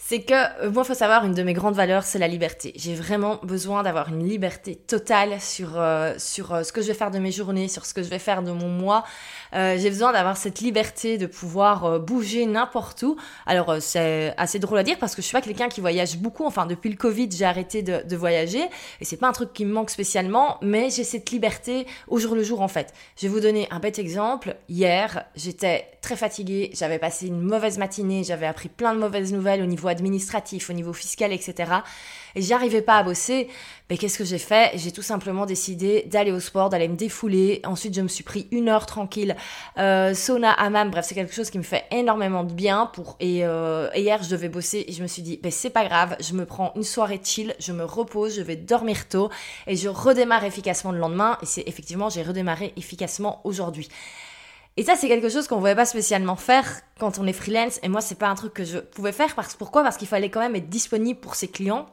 c'est 0.05 0.19
que 0.19 0.33
euh, 0.33 0.69
moi, 0.69 0.83
il 0.83 0.88
faut 0.88 0.94
savoir, 0.94 1.23
une 1.23 1.33
de 1.33 1.44
mes 1.44 1.53
grandes 1.53 1.75
valeurs, 1.75 2.03
c'est 2.03 2.19
la 2.19 2.27
liberté. 2.27 2.73
J'ai 2.75 2.94
vraiment 2.94 3.39
besoin 3.41 3.83
d'avoir 3.83 4.09
une 4.09 4.27
liberté 4.27 4.75
totale 4.75 5.39
sur, 5.39 5.79
euh, 5.79 6.13
sur 6.17 6.53
euh, 6.53 6.63
ce 6.63 6.73
que 6.73 6.81
je 6.81 6.88
vais 6.88 6.94
faire 6.94 7.09
de 7.09 7.19
mes 7.19 7.31
journées, 7.31 7.69
sur 7.69 7.85
ce 7.85 7.94
que 7.94 8.03
je 8.03 8.09
vais 8.09 8.19
faire 8.19 8.44
de 8.44 8.51
mon 8.51 8.67
mois. 8.67 9.05
j'ai 9.53 9.89
besoin 9.89 10.11
d'avoir 10.11 10.35
cette 10.35 10.59
liberté 10.59 11.17
de 11.17 11.27
pouvoir 11.27 12.00
bouger 12.00 12.45
n'importe 12.45 13.03
où. 13.03 13.15
Alors, 13.45 13.75
c'est 13.79 14.33
assez 14.35 14.59
drôle 14.59 14.79
à 14.79 14.83
dire 14.83 14.97
parce 15.00 15.15
que 15.15 15.21
je 15.21 15.27
suis 15.27 15.33
pas 15.33 15.41
quelqu'un 15.41 15.69
qui 15.69 15.79
voyage 15.79 16.17
beaucoup. 16.17 16.45
Enfin, 16.45 16.65
depuis 16.65 16.89
le 16.89 16.97
Covid, 16.97 17.29
j'ai 17.31 17.45
arrêté 17.45 17.81
de, 17.83 18.01
de 18.03 18.15
voyager 18.15 18.63
et 18.99 19.06
c'est 19.06 19.17
pas 19.17 19.27
un 19.27 19.31
truc 19.31 19.53
qui 19.53 19.63
me 19.65 19.71
manque 19.71 19.91
spécialement, 19.91 20.57
mais 20.61 20.89
j'ai 20.89 21.03
cette 21.03 21.29
liberté 21.29 21.85
au 22.07 22.17
jour 22.17 22.35
le 22.35 22.44
jour 22.44 22.61
en 22.61 22.67
fait. 22.67 22.94
Je 23.15 23.27
vais 23.27 23.33
vous 23.33 23.39
donner 23.39 23.67
un 23.69 23.79
bête 23.79 23.99
exemple. 23.99 24.56
Hier, 24.69 25.25
j'étais 25.35 25.88
très 26.01 26.15
fatiguée, 26.15 26.71
j'avais 26.73 26.99
passé 26.99 27.27
une 27.27 27.39
mauvaise 27.39 27.77
matinée, 27.77 28.23
j'avais 28.23 28.47
appris 28.47 28.69
plein 28.69 28.95
de 28.95 28.99
mauvaises 28.99 29.31
nouvelles 29.31 29.61
au 29.61 29.67
niveau 29.67 29.88
administratif, 29.94 30.69
au 30.69 30.74
niveau 30.74 30.94
fiscal, 30.94 31.31
etc. 31.31 31.72
Et 32.36 32.42
j'arrivais 32.42 32.81
pas 32.81 32.98
à 32.98 33.04
bosser. 33.04 33.48
Mais 33.90 33.98
qu'est-ce 33.98 34.18
que 34.18 34.25
j'ai 34.25 34.38
fait? 34.40 34.72
J'ai 34.75 34.92
tout 34.92 35.01
simplement 35.01 35.45
décidé 35.45 36.04
d'aller 36.07 36.31
au 36.31 36.40
sport, 36.40 36.69
d'aller 36.69 36.88
me 36.88 36.95
défouler. 36.95 37.62
Ensuite, 37.63 37.94
je 37.94 38.01
me 38.01 38.07
suis 38.07 38.24
pris 38.24 38.48
une 38.51 38.69
heure 38.69 38.86
tranquille, 38.86 39.36
euh, 39.78 40.13
sauna, 40.13 40.51
hammam. 40.51 40.90
Bref, 40.90 41.06
c'est 41.07 41.16
quelque 41.16 41.34
chose 41.34 41.50
qui 41.50 41.57
me 41.57 41.63
fait 41.63 41.86
énormément 41.92 42.44
de 42.44 42.54
bien. 42.54 42.90
Pour 42.94 43.18
et 43.19 43.45
euh, 43.45 43.90
hier, 43.95 44.24
je 44.24 44.30
devais 44.30 44.50
bosser 44.50 44.86
et 44.88 44.94
je 44.94 45.01
me 45.04 45.07
suis 45.07 45.22
dit, 45.22 45.40
ben 45.42 45.51
c'est 45.51 45.69
pas 45.69 45.86
grave, 45.86 46.16
je 46.19 46.34
me 46.34 46.45
prends 46.45 46.72
une 46.75 46.84
soirée 46.84 47.22
chill, 47.24 47.56
je 47.60 47.72
me 47.72 47.84
repose, 47.84 48.36
je 48.36 48.42
vais 48.42 48.56
dormir 48.56 49.07
tôt 49.07 49.30
et 49.68 49.75
je 49.75 49.90
redémarre 49.90 50.44
efficacement 50.44 50.92
le 50.92 51.00
lendemain. 51.00 51.38
Et 51.42 51.45
c'est 51.45 51.63
effectivement, 51.68 52.10
j'ai 52.10 52.24
redémarré 52.24 52.74
efficacement 52.78 53.42
aujourd'hui. 53.44 53.90
Et 54.75 54.83
ça, 54.83 54.95
c'est 54.95 55.07
quelque 55.07 55.29
chose 55.29 55.47
qu'on 55.47 55.55
ne 55.55 55.59
pouvait 55.61 55.75
pas 55.75 55.85
spécialement 55.85 56.35
faire 56.35 56.81
quand 56.99 57.19
on 57.19 57.27
est 57.27 57.33
freelance. 57.33 57.79
Et 57.83 57.89
moi, 57.89 58.01
c'est 58.01 58.17
pas 58.17 58.27
un 58.27 58.35
truc 58.35 58.53
que 58.53 58.63
je 58.63 58.79
pouvais 58.79 59.11
faire. 59.11 59.35
Parce, 59.35 59.53
pourquoi? 59.55 59.83
Parce 59.83 59.97
qu'il 59.97 60.07
fallait 60.07 60.29
quand 60.29 60.39
même 60.39 60.55
être 60.55 60.69
disponible 60.69 61.19
pour 61.19 61.35
ses 61.35 61.47
clients. 61.47 61.87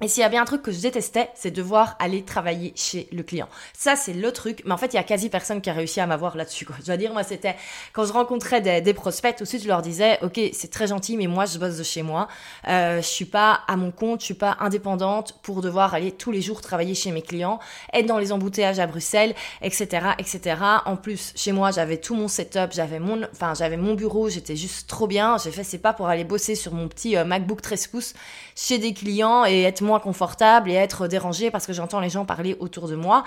Et 0.00 0.06
s'il 0.06 0.20
y 0.20 0.24
a 0.24 0.28
bien 0.28 0.42
un 0.42 0.44
truc 0.44 0.62
que 0.62 0.70
je 0.70 0.80
détestais, 0.80 1.28
c'est 1.34 1.50
devoir 1.50 1.96
aller 1.98 2.22
travailler 2.22 2.72
chez 2.76 3.08
le 3.10 3.24
client. 3.24 3.48
Ça, 3.76 3.96
c'est 3.96 4.12
le 4.12 4.30
truc. 4.30 4.62
Mais 4.64 4.70
en 4.70 4.76
fait, 4.76 4.92
il 4.92 4.94
y 4.94 4.98
a 5.00 5.02
quasi 5.02 5.28
personne 5.28 5.60
qui 5.60 5.70
a 5.70 5.72
réussi 5.72 5.98
à 5.98 6.06
m'avoir 6.06 6.36
là-dessus. 6.36 6.64
Quoi. 6.64 6.76
Je 6.78 6.86
dois 6.86 6.96
dire, 6.96 7.12
moi, 7.12 7.24
c'était 7.24 7.56
quand 7.92 8.04
je 8.04 8.12
rencontrais 8.12 8.60
des, 8.60 8.94
prospects, 8.94 9.34
tout 9.34 9.42
de 9.42 9.48
suite, 9.48 9.64
je 9.64 9.66
leur 9.66 9.82
disais, 9.82 10.20
ok, 10.22 10.38
c'est 10.52 10.70
très 10.70 10.86
gentil, 10.86 11.16
mais 11.16 11.26
moi, 11.26 11.46
je 11.46 11.58
bosse 11.58 11.78
de 11.78 11.82
chez 11.82 12.02
moi. 12.02 12.28
Euh, 12.68 12.98
je 12.98 13.08
suis 13.08 13.24
pas 13.24 13.62
à 13.66 13.74
mon 13.74 13.90
compte, 13.90 14.20
je 14.20 14.26
suis 14.26 14.34
pas 14.34 14.56
indépendante 14.60 15.36
pour 15.42 15.62
devoir 15.62 15.94
aller 15.94 16.12
tous 16.12 16.30
les 16.30 16.42
jours 16.42 16.60
travailler 16.60 16.94
chez 16.94 17.10
mes 17.10 17.22
clients, 17.22 17.58
être 17.92 18.06
dans 18.06 18.18
les 18.18 18.30
embouteillages 18.30 18.78
à 18.78 18.86
Bruxelles, 18.86 19.34
etc., 19.62 20.10
etc. 20.18 20.60
En 20.86 20.94
plus, 20.94 21.32
chez 21.34 21.50
moi, 21.50 21.72
j'avais 21.72 21.96
tout 21.96 22.14
mon 22.14 22.28
setup, 22.28 22.70
j'avais 22.70 23.00
mon, 23.00 23.24
enfin, 23.32 23.54
j'avais 23.54 23.76
mon 23.76 23.94
bureau, 23.94 24.28
j'étais 24.28 24.54
juste 24.54 24.88
trop 24.88 25.08
bien. 25.08 25.38
J'ai 25.38 25.50
fait, 25.50 25.64
c'est 25.64 25.78
pas 25.78 25.92
pour 25.92 26.06
aller 26.06 26.22
bosser 26.22 26.54
sur 26.54 26.72
mon 26.72 26.86
petit 26.86 27.16
euh, 27.16 27.24
MacBook 27.24 27.62
13 27.62 27.88
pouces 27.88 28.14
chez 28.54 28.78
des 28.78 28.94
clients 28.94 29.44
et 29.44 29.62
être 29.62 29.87
moins 29.88 30.00
confortable 30.00 30.70
et 30.70 30.74
être 30.74 31.08
dérangée 31.08 31.50
parce 31.50 31.66
que 31.66 31.72
j'entends 31.72 32.00
les 32.00 32.10
gens 32.10 32.24
parler 32.24 32.56
autour 32.60 32.88
de 32.88 32.94
moi, 32.94 33.24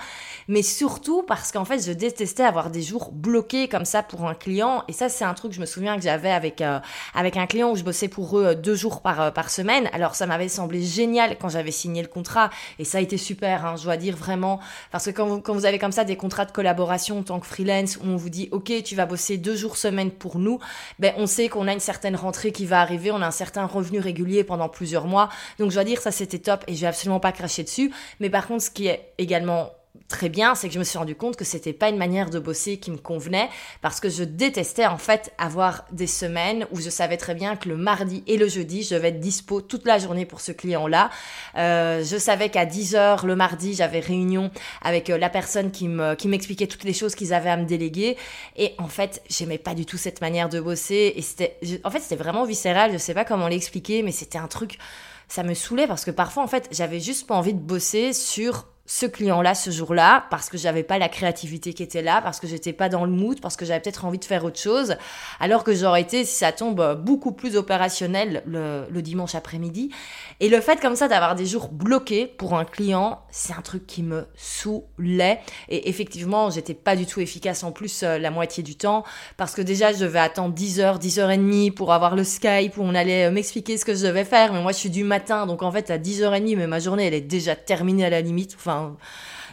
mais 0.48 0.62
surtout 0.62 1.22
parce 1.22 1.52
qu'en 1.52 1.64
fait, 1.64 1.84
je 1.84 1.92
détestais 1.92 2.44
avoir 2.44 2.70
des 2.70 2.82
jours 2.82 3.10
bloqués 3.12 3.68
comme 3.68 3.84
ça 3.84 4.02
pour 4.02 4.26
un 4.26 4.34
client. 4.34 4.84
Et 4.88 4.92
ça, 4.92 5.08
c'est 5.08 5.24
un 5.24 5.34
truc, 5.34 5.52
je 5.52 5.60
me 5.60 5.66
souviens 5.66 5.96
que 5.96 6.02
j'avais 6.02 6.30
avec 6.30 6.60
euh, 6.60 6.78
avec 7.14 7.36
un 7.36 7.46
client 7.46 7.70
où 7.70 7.76
je 7.76 7.82
bossais 7.82 8.08
pour 8.08 8.38
eux 8.38 8.46
euh, 8.46 8.54
deux 8.54 8.76
jours 8.76 9.02
par 9.02 9.20
euh, 9.20 9.30
par 9.30 9.50
semaine. 9.50 9.90
Alors, 9.92 10.14
ça 10.14 10.26
m'avait 10.26 10.48
semblé 10.48 10.82
génial 10.82 11.36
quand 11.38 11.48
j'avais 11.48 11.72
signé 11.72 12.00
le 12.00 12.08
contrat 12.08 12.50
et 12.78 12.84
ça 12.84 12.98
a 12.98 13.00
été 13.00 13.16
super. 13.16 13.66
Hein, 13.66 13.74
je 13.76 13.84
dois 13.84 13.96
dire 13.96 14.16
vraiment 14.16 14.60
parce 14.92 15.06
que 15.06 15.10
quand 15.10 15.26
vous 15.26 15.40
quand 15.40 15.54
vous 15.54 15.66
avez 15.66 15.80
comme 15.80 15.92
ça 15.92 16.04
des 16.04 16.16
contrats 16.16 16.44
de 16.44 16.52
collaboration 16.52 17.18
en 17.18 17.22
tant 17.24 17.40
que 17.40 17.46
freelance 17.46 17.96
où 17.96 18.06
on 18.06 18.16
vous 18.16 18.30
dit 18.30 18.48
ok, 18.52 18.72
tu 18.84 18.94
vas 18.94 19.06
bosser 19.06 19.36
deux 19.36 19.56
jours 19.56 19.76
semaine 19.76 20.12
pour 20.12 20.38
nous, 20.38 20.60
ben 21.00 21.12
on 21.16 21.26
sait 21.26 21.48
qu'on 21.48 21.66
a 21.66 21.72
une 21.72 21.80
certaine 21.80 22.14
rentrée 22.14 22.52
qui 22.52 22.66
va 22.66 22.80
arriver, 22.80 23.10
on 23.10 23.20
a 23.20 23.26
un 23.26 23.32
certain 23.32 23.66
revenu 23.66 23.98
régulier 23.98 24.44
pendant 24.44 24.68
plusieurs 24.68 25.06
mois. 25.06 25.28
Donc, 25.58 25.70
je 25.70 25.74
dois 25.74 25.84
dire 25.84 26.00
ça 26.00 26.12
c'était 26.12 26.38
top 26.38 26.51
et 26.66 26.74
je 26.74 26.86
absolument 26.86 27.20
pas 27.20 27.32
cracher 27.32 27.62
dessus. 27.62 27.92
Mais 28.20 28.30
par 28.30 28.46
contre, 28.46 28.64
ce 28.64 28.70
qui 28.70 28.86
est 28.86 29.12
également 29.18 29.70
très 30.12 30.28
bien, 30.28 30.54
c'est 30.54 30.68
que 30.68 30.74
je 30.74 30.78
me 30.78 30.84
suis 30.84 30.98
rendu 30.98 31.14
compte 31.14 31.36
que 31.36 31.44
c'était 31.44 31.72
pas 31.72 31.88
une 31.88 31.96
manière 31.96 32.30
de 32.30 32.38
bosser 32.38 32.76
qui 32.76 32.90
me 32.90 32.98
convenait 32.98 33.48
parce 33.80 33.98
que 33.98 34.08
je 34.08 34.24
détestais 34.24 34.86
en 34.86 34.98
fait 34.98 35.32
avoir 35.38 35.84
des 35.90 36.06
semaines 36.06 36.66
où 36.70 36.80
je 36.80 36.90
savais 36.90 37.16
très 37.16 37.34
bien 37.34 37.56
que 37.56 37.68
le 37.68 37.76
mardi 37.76 38.22
et 38.26 38.36
le 38.36 38.46
jeudi, 38.46 38.82
je 38.82 38.94
devais 38.94 39.08
être 39.08 39.20
dispo 39.20 39.60
toute 39.60 39.86
la 39.86 39.98
journée 39.98 40.26
pour 40.26 40.40
ce 40.40 40.52
client-là. 40.52 41.10
Euh, 41.56 42.04
je 42.04 42.16
savais 42.16 42.50
qu'à 42.50 42.66
10h 42.66 43.26
le 43.26 43.34
mardi, 43.36 43.74
j'avais 43.74 44.00
réunion 44.00 44.50
avec 44.82 45.10
euh, 45.10 45.18
la 45.18 45.30
personne 45.30 45.70
qui 45.70 45.88
me 45.88 46.14
qui 46.14 46.28
m'expliquait 46.28 46.66
toutes 46.66 46.84
les 46.84 46.92
choses 46.92 47.14
qu'ils 47.14 47.32
avaient 47.32 47.50
à 47.50 47.56
me 47.56 47.64
déléguer 47.64 48.16
et 48.56 48.74
en 48.78 48.88
fait, 48.88 49.22
j'aimais 49.30 49.58
pas 49.58 49.74
du 49.74 49.86
tout 49.86 49.96
cette 49.96 50.20
manière 50.20 50.48
de 50.48 50.60
bosser 50.60 51.14
et 51.16 51.22
c'était 51.22 51.58
en 51.84 51.90
fait, 51.90 52.00
c'était 52.00 52.22
vraiment 52.22 52.44
viscéral, 52.44 52.92
je 52.92 52.98
sais 52.98 53.14
pas 53.14 53.24
comment 53.24 53.48
l'expliquer 53.48 54.02
mais 54.02 54.12
c'était 54.12 54.38
un 54.38 54.48
truc 54.48 54.78
ça 55.32 55.42
me 55.42 55.54
saoulait 55.54 55.86
parce 55.86 56.04
que 56.04 56.10
parfois, 56.10 56.42
en 56.42 56.46
fait, 56.46 56.68
j'avais 56.72 57.00
juste 57.00 57.26
pas 57.26 57.34
envie 57.34 57.54
de 57.54 57.58
bosser 57.58 58.12
sur 58.12 58.66
ce 58.92 59.06
client-là 59.06 59.54
ce 59.54 59.70
jour-là 59.70 60.26
parce 60.28 60.50
que 60.50 60.58
j'avais 60.58 60.82
pas 60.82 60.98
la 60.98 61.08
créativité 61.08 61.72
qui 61.72 61.82
était 61.82 62.02
là, 62.02 62.20
parce 62.20 62.40
que 62.40 62.46
j'étais 62.46 62.74
pas 62.74 62.90
dans 62.90 63.06
le 63.06 63.10
mood, 63.10 63.40
parce 63.40 63.56
que 63.56 63.64
j'avais 63.64 63.80
peut-être 63.80 64.04
envie 64.04 64.18
de 64.18 64.24
faire 64.26 64.44
autre 64.44 64.60
chose, 64.60 64.96
alors 65.40 65.64
que 65.64 65.74
j'aurais 65.74 66.02
été, 66.02 66.26
si 66.26 66.34
ça 66.34 66.52
tombe, 66.52 67.00
beaucoup 67.02 67.32
plus 67.32 67.56
opérationnel 67.56 68.42
le, 68.44 68.84
le 68.90 69.00
dimanche 69.00 69.34
après-midi. 69.34 69.90
Et 70.40 70.50
le 70.50 70.60
fait 70.60 70.78
comme 70.78 70.94
ça 70.94 71.08
d'avoir 71.08 71.34
des 71.34 71.46
jours 71.46 71.70
bloqués 71.70 72.26
pour 72.26 72.54
un 72.54 72.66
client, 72.66 73.22
c'est 73.30 73.54
un 73.54 73.62
truc 73.62 73.86
qui 73.86 74.02
me 74.02 74.26
saoulait. 74.36 75.40
Et 75.70 75.88
effectivement, 75.88 76.50
j'étais 76.50 76.74
pas 76.74 76.94
du 76.94 77.06
tout 77.06 77.20
efficace 77.20 77.64
en 77.64 77.72
plus 77.72 78.02
euh, 78.02 78.18
la 78.18 78.30
moitié 78.30 78.62
du 78.62 78.76
temps, 78.76 79.04
parce 79.38 79.54
que 79.54 79.62
déjà 79.62 79.94
je 79.94 80.00
devais 80.00 80.18
attendre 80.18 80.54
10h, 80.54 81.00
10h30 81.00 81.72
pour 81.72 81.94
avoir 81.94 82.14
le 82.14 82.24
Skype 82.24 82.76
où 82.76 82.82
on 82.82 82.94
allait 82.94 83.28
euh, 83.28 83.30
m'expliquer 83.30 83.78
ce 83.78 83.86
que 83.86 83.94
je 83.94 84.04
devais 84.06 84.26
faire, 84.26 84.52
mais 84.52 84.60
moi 84.60 84.72
je 84.72 84.76
suis 84.76 84.90
du 84.90 85.02
matin, 85.02 85.46
donc 85.46 85.62
en 85.62 85.72
fait 85.72 85.90
à 85.90 85.96
10h30, 85.96 86.58
mais 86.58 86.66
ma 86.66 86.78
journée 86.78 87.06
elle 87.06 87.14
est 87.14 87.22
déjà 87.22 87.56
terminée 87.56 88.04
à 88.04 88.10
la 88.10 88.20
limite. 88.20 88.54
Enfin, 88.54 88.81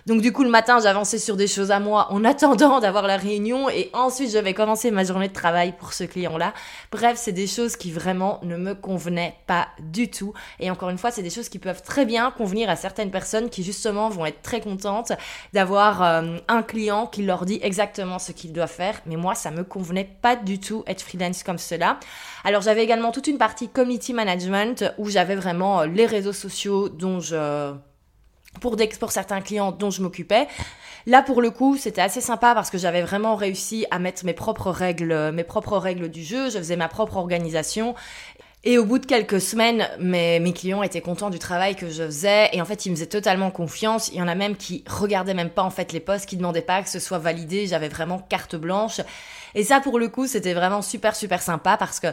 donc 0.05 0.21
du 0.21 0.31
coup, 0.31 0.43
le 0.43 0.49
matin, 0.49 0.79
j'avançais 0.81 1.19
sur 1.19 1.35
des 1.35 1.47
choses 1.47 1.71
à 1.71 1.79
moi 1.79 2.07
en 2.11 2.23
attendant 2.25 2.79
d'avoir 2.81 3.05
la 3.05 3.17
réunion 3.17 3.69
et 3.69 3.89
ensuite, 3.93 4.31
je 4.31 4.37
vais 4.37 4.53
commencer 4.53 4.91
ma 4.91 5.03
journée 5.03 5.27
de 5.27 5.33
travail 5.33 5.73
pour 5.77 5.93
ce 5.93 6.03
client-là. 6.03 6.53
Bref, 6.91 7.17
c'est 7.17 7.31
des 7.31 7.47
choses 7.47 7.75
qui 7.75 7.91
vraiment 7.91 8.39
ne 8.43 8.57
me 8.57 8.73
convenaient 8.73 9.35
pas 9.45 9.67
du 9.79 10.09
tout. 10.09 10.33
Et 10.59 10.71
encore 10.71 10.89
une 10.89 10.97
fois, 10.97 11.11
c'est 11.11 11.21
des 11.21 11.29
choses 11.29 11.49
qui 11.49 11.59
peuvent 11.59 11.83
très 11.83 12.05
bien 12.05 12.31
convenir 12.31 12.69
à 12.69 12.75
certaines 12.75 13.11
personnes 13.11 13.49
qui 13.49 13.63
justement 13.63 14.09
vont 14.09 14.25
être 14.25 14.41
très 14.41 14.61
contentes 14.61 15.11
d'avoir 15.53 16.01
euh, 16.01 16.37
un 16.47 16.63
client 16.63 17.05
qui 17.07 17.23
leur 17.23 17.45
dit 17.45 17.59
exactement 17.61 18.19
ce 18.19 18.31
qu'ils 18.31 18.53
doivent 18.53 18.71
faire. 18.71 19.01
Mais 19.05 19.15
moi, 19.15 19.35
ça 19.35 19.51
me 19.51 19.63
convenait 19.63 20.09
pas 20.21 20.35
du 20.35 20.59
tout 20.59 20.83
être 20.87 21.01
freelance 21.01 21.43
comme 21.43 21.57
cela. 21.57 21.99
Alors 22.43 22.61
j'avais 22.61 22.83
également 22.83 23.11
toute 23.11 23.27
une 23.27 23.37
partie 23.37 23.67
community 23.67 24.13
management 24.13 24.85
où 24.97 25.09
j'avais 25.09 25.35
vraiment 25.35 25.81
euh, 25.81 25.85
les 25.85 26.05
réseaux 26.05 26.33
sociaux 26.33 26.89
dont 26.89 27.19
je 27.19 27.73
pour, 28.61 28.75
pour 28.99 29.11
certains 29.11 29.41
clients 29.41 29.71
dont 29.71 29.89
je 29.89 30.01
m'occupais. 30.01 30.47
Là, 31.05 31.21
pour 31.21 31.41
le 31.41 31.49
coup, 31.51 31.77
c'était 31.77 32.01
assez 32.01 32.21
sympa 32.21 32.53
parce 32.53 32.69
que 32.69 32.77
j'avais 32.77 33.01
vraiment 33.01 33.35
réussi 33.35 33.85
à 33.91 33.99
mettre 33.99 34.25
mes 34.25 34.33
propres 34.33 34.71
règles, 34.71 35.31
mes 35.31 35.43
propres 35.43 35.77
règles 35.77 36.09
du 36.09 36.23
jeu. 36.23 36.49
Je 36.49 36.57
faisais 36.57 36.75
ma 36.75 36.87
propre 36.87 37.17
organisation. 37.17 37.95
Et 38.65 38.77
au 38.77 38.83
bout 38.83 38.99
de 38.99 39.05
quelques 39.05 39.39
semaines, 39.39 39.87
mes, 39.99 40.41
mes 40.41 40.51
clients 40.51 40.83
étaient 40.83 40.99
contents 40.99 41.29
du 41.29 41.39
travail 41.39 41.77
que 41.77 41.89
je 41.89 42.03
faisais 42.03 42.49
et 42.51 42.61
en 42.61 42.65
fait, 42.65 42.85
ils 42.85 42.89
me 42.89 42.95
faisaient 42.95 43.05
totalement 43.05 43.51
confiance. 43.51 44.09
Il 44.09 44.15
y 44.15 44.21
en 44.21 44.27
a 44.27 44.35
même 44.35 44.57
qui 44.57 44.83
regardaient 44.85 45.33
même 45.33 45.49
pas 45.49 45.63
en 45.63 45.69
fait 45.69 45.93
les 45.93 46.01
postes, 46.01 46.25
qui 46.25 46.35
demandaient 46.35 46.61
pas 46.61 46.83
que 46.83 46.89
ce 46.89 46.99
soit 46.99 47.19
validé. 47.19 47.67
J'avais 47.67 47.87
vraiment 47.87 48.19
carte 48.19 48.57
blanche. 48.57 48.99
Et 49.55 49.63
ça, 49.63 49.79
pour 49.79 49.97
le 49.97 50.09
coup, 50.09 50.27
c'était 50.27 50.53
vraiment 50.53 50.81
super 50.81 51.15
super 51.15 51.41
sympa 51.41 51.77
parce 51.77 52.01
que 52.01 52.07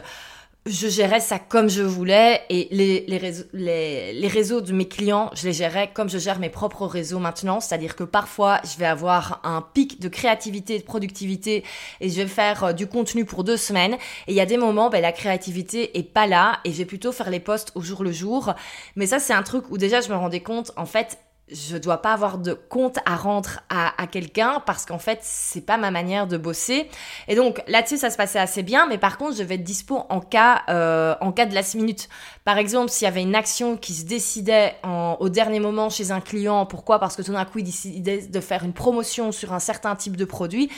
je 0.67 0.87
gérais 0.87 1.19
ça 1.19 1.39
comme 1.39 1.69
je 1.69 1.81
voulais 1.81 2.41
et 2.49 2.67
les, 2.71 3.05
les, 3.07 3.17
réseaux, 3.17 3.45
les, 3.53 4.13
les, 4.13 4.27
réseaux 4.27 4.61
de 4.61 4.73
mes 4.73 4.87
clients, 4.87 5.31
je 5.33 5.47
les 5.47 5.53
gérais 5.53 5.89
comme 5.93 6.09
je 6.09 6.17
gère 6.17 6.39
mes 6.39 6.49
propres 6.49 6.85
réseaux 6.85 7.19
maintenant. 7.19 7.59
C'est-à-dire 7.59 7.95
que 7.95 8.03
parfois, 8.03 8.59
je 8.63 8.77
vais 8.77 8.85
avoir 8.85 9.39
un 9.43 9.61
pic 9.61 9.99
de 10.01 10.09
créativité 10.09 10.77
de 10.77 10.83
productivité 10.83 11.63
et 12.01 12.09
je 12.09 12.21
vais 12.21 12.27
faire 12.27 12.63
euh, 12.65 12.73
du 12.73 12.87
contenu 12.87 13.25
pour 13.25 13.43
deux 13.43 13.57
semaines. 13.57 13.93
Et 14.27 14.33
il 14.33 14.35
y 14.35 14.41
a 14.41 14.45
des 14.45 14.57
moments, 14.57 14.89
ben, 14.89 15.01
la 15.01 15.11
créativité 15.11 15.97
est 15.97 16.03
pas 16.03 16.27
là 16.27 16.59
et 16.65 16.71
je 16.71 16.77
vais 16.77 16.85
plutôt 16.85 17.11
faire 17.11 17.29
les 17.29 17.39
posts 17.39 17.71
au 17.75 17.81
jour 17.81 18.03
le 18.03 18.11
jour. 18.11 18.53
Mais 18.95 19.07
ça, 19.07 19.19
c'est 19.19 19.33
un 19.33 19.43
truc 19.43 19.65
où 19.69 19.77
déjà, 19.77 20.01
je 20.01 20.09
me 20.09 20.15
rendais 20.15 20.41
compte, 20.41 20.71
en 20.75 20.85
fait, 20.85 21.17
je 21.49 21.77
dois 21.77 22.01
pas 22.01 22.13
avoir 22.13 22.37
de 22.37 22.53
compte 22.53 22.99
à 23.05 23.15
rendre 23.15 23.61
à, 23.69 24.07
quelqu'un 24.07 24.61
parce 24.65 24.85
qu'en 24.85 24.99
fait 24.99 25.19
c'est 25.21 25.65
pas 25.65 25.77
ma 25.77 25.91
manière 25.91 26.27
de 26.27 26.37
bosser. 26.37 26.89
Et 27.27 27.35
donc 27.35 27.63
là-dessus 27.67 27.97
ça 27.97 28.09
se 28.09 28.17
passait 28.17 28.39
assez 28.39 28.63
bien 28.63 28.85
mais 28.87 28.97
par 28.97 29.17
contre 29.17 29.37
je 29.37 29.43
vais 29.43 29.55
être 29.55 29.63
dispo 29.63 30.03
en 30.09 30.19
cas 30.19 30.63
euh, 30.69 31.15
en 31.21 31.31
cas 31.31 31.45
de 31.45 31.53
last 31.53 31.75
minute. 31.75 32.09
Par 32.43 32.57
exemple 32.57 32.89
s'il 32.89 33.05
y 33.05 33.07
avait 33.07 33.21
une 33.21 33.35
action 33.35 33.77
qui 33.77 33.93
se 33.93 34.05
décidait 34.05 34.75
au 35.19 35.29
dernier 35.29 35.59
moment 35.59 35.89
chez 35.89 36.11
un 36.11 36.21
client 36.21 36.65
pourquoi? 36.65 36.99
Parce 36.99 37.15
que 37.15 37.21
tout 37.21 37.33
d'un 37.33 37.45
coup 37.45 37.59
il 37.59 37.65
décidait 37.65 38.27
de 38.27 38.39
faire 38.39 38.63
une 38.63 38.73
promotion 38.73 39.31
sur 39.31 39.53
un 39.53 39.59
certain 39.59 39.95
type 39.95 40.17
de 40.17 40.25
produit 40.25 40.69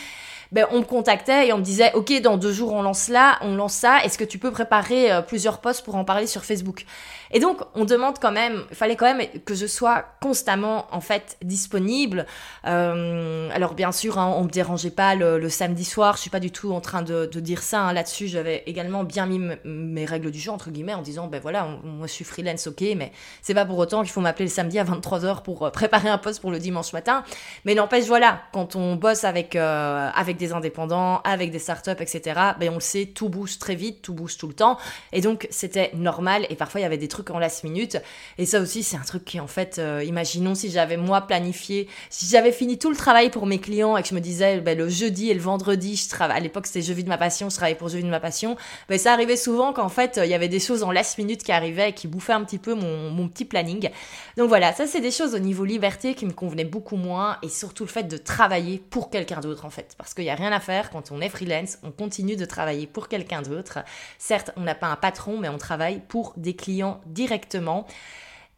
ben, 0.52 0.66
on 0.72 0.80
me 0.80 0.84
contactait 0.84 1.48
et 1.48 1.54
on 1.54 1.60
me 1.60 1.64
disait, 1.64 1.92
OK, 1.94 2.12
dans 2.22 2.38
deux 2.38 2.52
jours, 2.52 2.74
on 2.74 2.82
lance 2.82 3.08
là, 3.08 3.38
on 3.42 3.56
lance 3.56 3.74
ça. 3.74 4.04
Est-ce 4.04 4.18
que 4.18 4.24
tu 4.24 4.40
peux 4.40 4.52
préparer 4.52 5.12
euh, 5.12 5.22
plusieurs 5.22 5.60
posts 5.60 5.86
pour 5.86 5.96
en 5.96 6.04
parler 6.04 6.26
sur 6.26 6.44
Facebook? 6.44 6.86
Et 7.32 7.40
donc, 7.40 7.62
on 7.76 7.86
demande 7.86 8.18
quand 8.20 8.32
même, 8.32 8.64
il 8.72 8.76
fallait 8.76 8.96
quand 8.96 9.14
même 9.14 9.28
que 9.46 9.54
je 9.54 9.68
sois 9.68 10.06
constamment, 10.22 10.88
en 10.92 11.02
fait, 11.02 11.38
disponible. 11.44 12.26
Euh, 12.66 13.50
alors, 13.54 13.76
bien 13.76 13.92
sûr, 13.92 14.18
hein, 14.18 14.34
on 14.36 14.44
me 14.46 14.50
dérangeait 14.50 14.90
pas 14.90 15.14
le, 15.14 15.48
samedi 15.50 15.86
soir. 15.86 16.16
Je 16.16 16.22
suis 16.22 16.30
pas 16.32 16.40
du 16.40 16.50
tout 16.50 16.72
en 16.72 16.82
train 16.82 17.04
de, 17.04 17.28
dire 17.40 17.62
ça. 17.62 17.82
Hein. 17.82 17.94
Là-dessus, 17.94 18.28
j'avais 18.28 18.64
également 18.66 19.04
bien 19.04 19.28
mis 19.28 19.40
mes 19.64 20.06
règles 20.06 20.32
du 20.32 20.40
jeu, 20.40 20.52
entre 20.52 20.72
guillemets, 20.72 20.96
en 20.96 21.04
disant, 21.04 21.28
ben 21.28 21.40
voilà, 21.40 21.68
moi, 21.84 22.08
je 22.08 22.14
suis 22.14 22.26
freelance, 22.26 22.66
OK, 22.66 22.82
mais 22.96 23.12
c'est 23.44 23.54
pas 23.54 23.66
pour 23.66 23.78
autant 23.78 24.02
qu'il 24.02 24.12
faut 24.12 24.22
m'appeler 24.22 24.46
le 24.46 24.52
samedi 24.52 24.80
à 24.80 24.84
23h 24.84 25.44
pour 25.44 25.68
euh, 25.68 25.70
préparer 25.70 26.10
un 26.10 26.18
post 26.18 26.42
pour 26.42 26.50
le 26.50 26.58
dimanche 26.58 26.94
matin. 26.94 27.24
Mais 27.66 27.76
n'empêche, 27.76 28.06
voilà, 28.06 28.42
quand 28.52 28.76
on 28.76 28.96
bosse 28.96 29.24
avec, 29.24 29.56
avec 29.56 30.39
des 30.40 30.54
indépendants, 30.54 31.22
avec 31.24 31.52
des 31.52 31.60
startups, 31.60 31.92
etc., 31.92 32.40
ben 32.60 32.70
on 32.72 32.76
le 32.76 32.80
sait, 32.80 33.06
tout 33.06 33.30
bouge 33.30 33.60
très 33.60 33.76
vite, 33.76 34.02
tout 34.02 34.14
bouge 34.14 34.38
tout 34.38 34.48
le 34.48 34.54
temps. 34.54 34.78
Et 35.14 35.22
donc, 35.22 35.48
c'était 35.52 35.92
normal. 35.94 36.48
Et 36.50 36.56
parfois, 36.56 36.82
il 36.82 36.84
y 36.84 36.88
avait 36.88 36.98
des 36.98 37.08
trucs 37.08 37.30
en 37.30 37.38
last 37.38 37.64
minute. 37.64 37.98
Et 38.38 38.46
ça 38.46 38.60
aussi, 38.60 38.82
c'est 38.82 38.98
un 38.98 39.04
truc 39.04 39.26
qui, 39.26 39.40
en 39.40 39.48
fait, 39.48 39.78
euh, 39.78 40.04
imaginons 40.04 40.56
si 40.56 40.72
j'avais 40.72 40.98
moi 40.98 41.22
planifié, 41.22 41.88
si 42.10 42.26
j'avais 42.26 42.52
fini 42.52 42.80
tout 42.80 42.90
le 42.90 42.96
travail 42.96 43.30
pour 43.30 43.46
mes 43.46 43.60
clients 43.60 43.98
et 43.98 44.02
que 44.02 44.08
je 44.08 44.16
me 44.16 44.22
disais, 44.22 44.60
ben, 44.62 44.78
le 44.78 44.90
jeudi 44.90 45.30
et 45.30 45.34
le 45.34 45.42
vendredi, 45.42 45.96
je 45.96 46.10
travaille, 46.10 46.38
à 46.38 46.40
l'époque, 46.40 46.68
c'était 46.68 46.82
Jeux 46.82 46.96
de 46.96 47.10
ma 47.10 47.18
passion, 47.18 47.50
je 47.50 47.56
travaillais 47.56 47.78
pour 47.78 47.90
Jeux 47.90 48.02
de 48.02 48.08
ma 48.08 48.20
passion. 48.20 48.56
Ben, 48.88 48.98
ça 48.98 49.14
arrivait 49.14 49.38
souvent 49.38 49.74
qu'en 49.74 49.90
fait, 49.90 50.20
il 50.24 50.30
y 50.30 50.34
avait 50.34 50.48
des 50.48 50.60
choses 50.60 50.84
en 50.84 50.92
last 50.92 51.18
minute 51.18 51.44
qui 51.44 51.52
arrivaient 51.52 51.90
et 51.90 51.94
qui 51.94 52.08
bouffaient 52.08 52.34
un 52.34 52.44
petit 52.44 52.58
peu 52.58 52.74
mon, 52.74 53.12
mon 53.12 53.28
petit 53.28 53.46
planning. 53.46 53.90
Donc 54.38 54.50
voilà, 54.50 54.74
ça, 54.74 54.88
c'est 54.88 55.02
des 55.02 55.12
choses 55.12 55.36
au 55.36 55.40
niveau 55.40 55.66
liberté 55.66 56.14
qui 56.14 56.26
me 56.26 56.32
convenaient 56.32 56.66
beaucoup 56.66 56.96
moins 56.96 57.38
et 57.44 57.50
surtout 57.50 57.84
le 57.84 57.90
fait 57.90 58.04
de 58.04 58.18
travailler 58.18 58.82
pour 58.90 59.10
quelqu'un 59.10 59.40
d'autre, 59.40 59.66
en 59.66 59.70
fait. 59.70 59.96
Parce 59.98 60.14
qu'il 60.14 60.29
y 60.30 60.32
a 60.32 60.36
rien 60.36 60.52
à 60.52 60.60
faire 60.60 60.90
quand 60.90 61.12
on 61.12 61.22
est 61.22 61.30
freelance, 61.30 61.78
on 61.84 61.92
continue 61.92 62.36
de 62.36 62.46
travailler 62.46 62.88
pour 62.88 63.08
quelqu'un 63.08 63.42
d'autre. 63.42 63.80
Certes, 64.18 64.52
on 64.56 64.62
n'a 64.62 64.76
pas 64.76 64.88
un 64.88 64.96
patron, 64.96 65.38
mais 65.38 65.50
on 65.50 65.58
travaille 65.58 66.02
pour 66.08 66.34
des 66.38 66.56
clients 66.56 67.02
directement. 67.06 67.86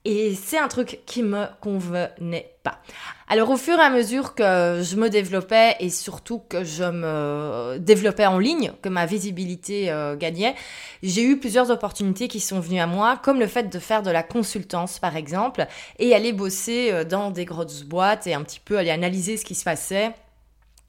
Et 0.04 0.34
c'est 0.34 0.58
un 0.58 0.68
truc 0.68 1.02
qui 1.06 1.22
me 1.22 1.46
convenait 1.60 2.56
pas. 2.64 2.80
Alors 3.28 3.52
au 3.52 3.58
fur 3.58 3.78
et 3.78 3.84
à 3.84 3.92
mesure 3.92 4.34
que 4.34 4.82
je 4.84 4.96
me 4.96 5.10
développais 5.10 5.76
et 5.80 5.92
surtout 5.92 6.42
que 6.50 6.64
je 6.64 6.84
me 6.84 7.78
développais 7.78 8.26
en 8.26 8.40
ligne, 8.40 8.72
que 8.82 8.90
ma 8.90 9.06
visibilité 9.06 9.92
euh, 9.92 10.16
gagnait, 10.16 10.56
j'ai 11.04 11.24
eu 11.24 11.40
plusieurs 11.40 11.70
opportunités 11.70 12.28
qui 12.28 12.40
sont 12.40 12.60
venues 12.60 12.80
à 12.80 12.88
moi, 12.88 13.20
comme 13.22 13.40
le 13.40 13.46
fait 13.46 13.70
de 13.72 13.78
faire 13.78 14.02
de 14.02 14.10
la 14.10 14.24
consultance 14.24 14.98
par 14.98 15.16
exemple, 15.16 15.68
et 16.00 16.16
aller 16.16 16.34
bosser 16.34 16.92
euh, 16.92 17.04
dans 17.04 17.30
des 17.30 17.46
grosses 17.46 17.84
boîtes 17.84 18.26
et 18.26 18.34
un 18.34 18.42
petit 18.42 18.60
peu 18.60 18.80
aller 18.80 18.90
analyser 18.90 19.38
ce 19.38 19.46
qui 19.46 19.54
se 19.54 19.64
passait 19.64 20.14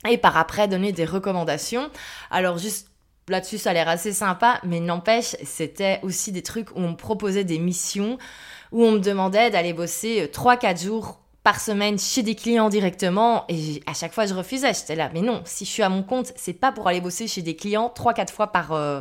et 0.08 0.18
par 0.18 0.36
après 0.36 0.68
donner 0.68 0.92
des 0.92 1.04
recommandations. 1.04 1.90
Alors 2.30 2.58
juste 2.58 2.88
là-dessus, 3.28 3.58
ça 3.58 3.70
a 3.70 3.72
l'air 3.72 3.88
assez 3.88 4.12
sympa, 4.12 4.60
mais 4.64 4.80
n'empêche, 4.80 5.36
c'était 5.44 6.00
aussi 6.02 6.32
des 6.32 6.42
trucs 6.42 6.70
où 6.70 6.80
on 6.80 6.90
me 6.90 6.96
proposait 6.96 7.44
des 7.44 7.58
missions, 7.58 8.18
où 8.72 8.84
on 8.84 8.92
me 8.92 8.98
demandait 8.98 9.50
d'aller 9.50 9.72
bosser 9.72 10.30
3-4 10.32 10.64
euh, 10.64 10.76
jours 10.76 11.18
par 11.42 11.60
semaine 11.60 11.98
chez 11.98 12.22
des 12.22 12.34
clients 12.34 12.68
directement 12.68 13.44
et 13.48 13.82
à 13.86 13.94
chaque 13.94 14.12
fois 14.12 14.26
je 14.26 14.34
refusais 14.34 14.72
j'étais 14.74 14.94
là 14.94 15.10
mais 15.12 15.22
non 15.22 15.42
si 15.44 15.64
je 15.64 15.70
suis 15.70 15.82
à 15.82 15.88
mon 15.88 16.04
compte 16.04 16.32
c'est 16.36 16.52
pas 16.52 16.70
pour 16.70 16.86
aller 16.86 17.00
bosser 17.00 17.26
chez 17.26 17.42
des 17.42 17.56
clients 17.56 17.88
3 17.88 18.14
4 18.14 18.32
fois 18.32 18.52
par 18.52 18.70
euh, 18.70 19.00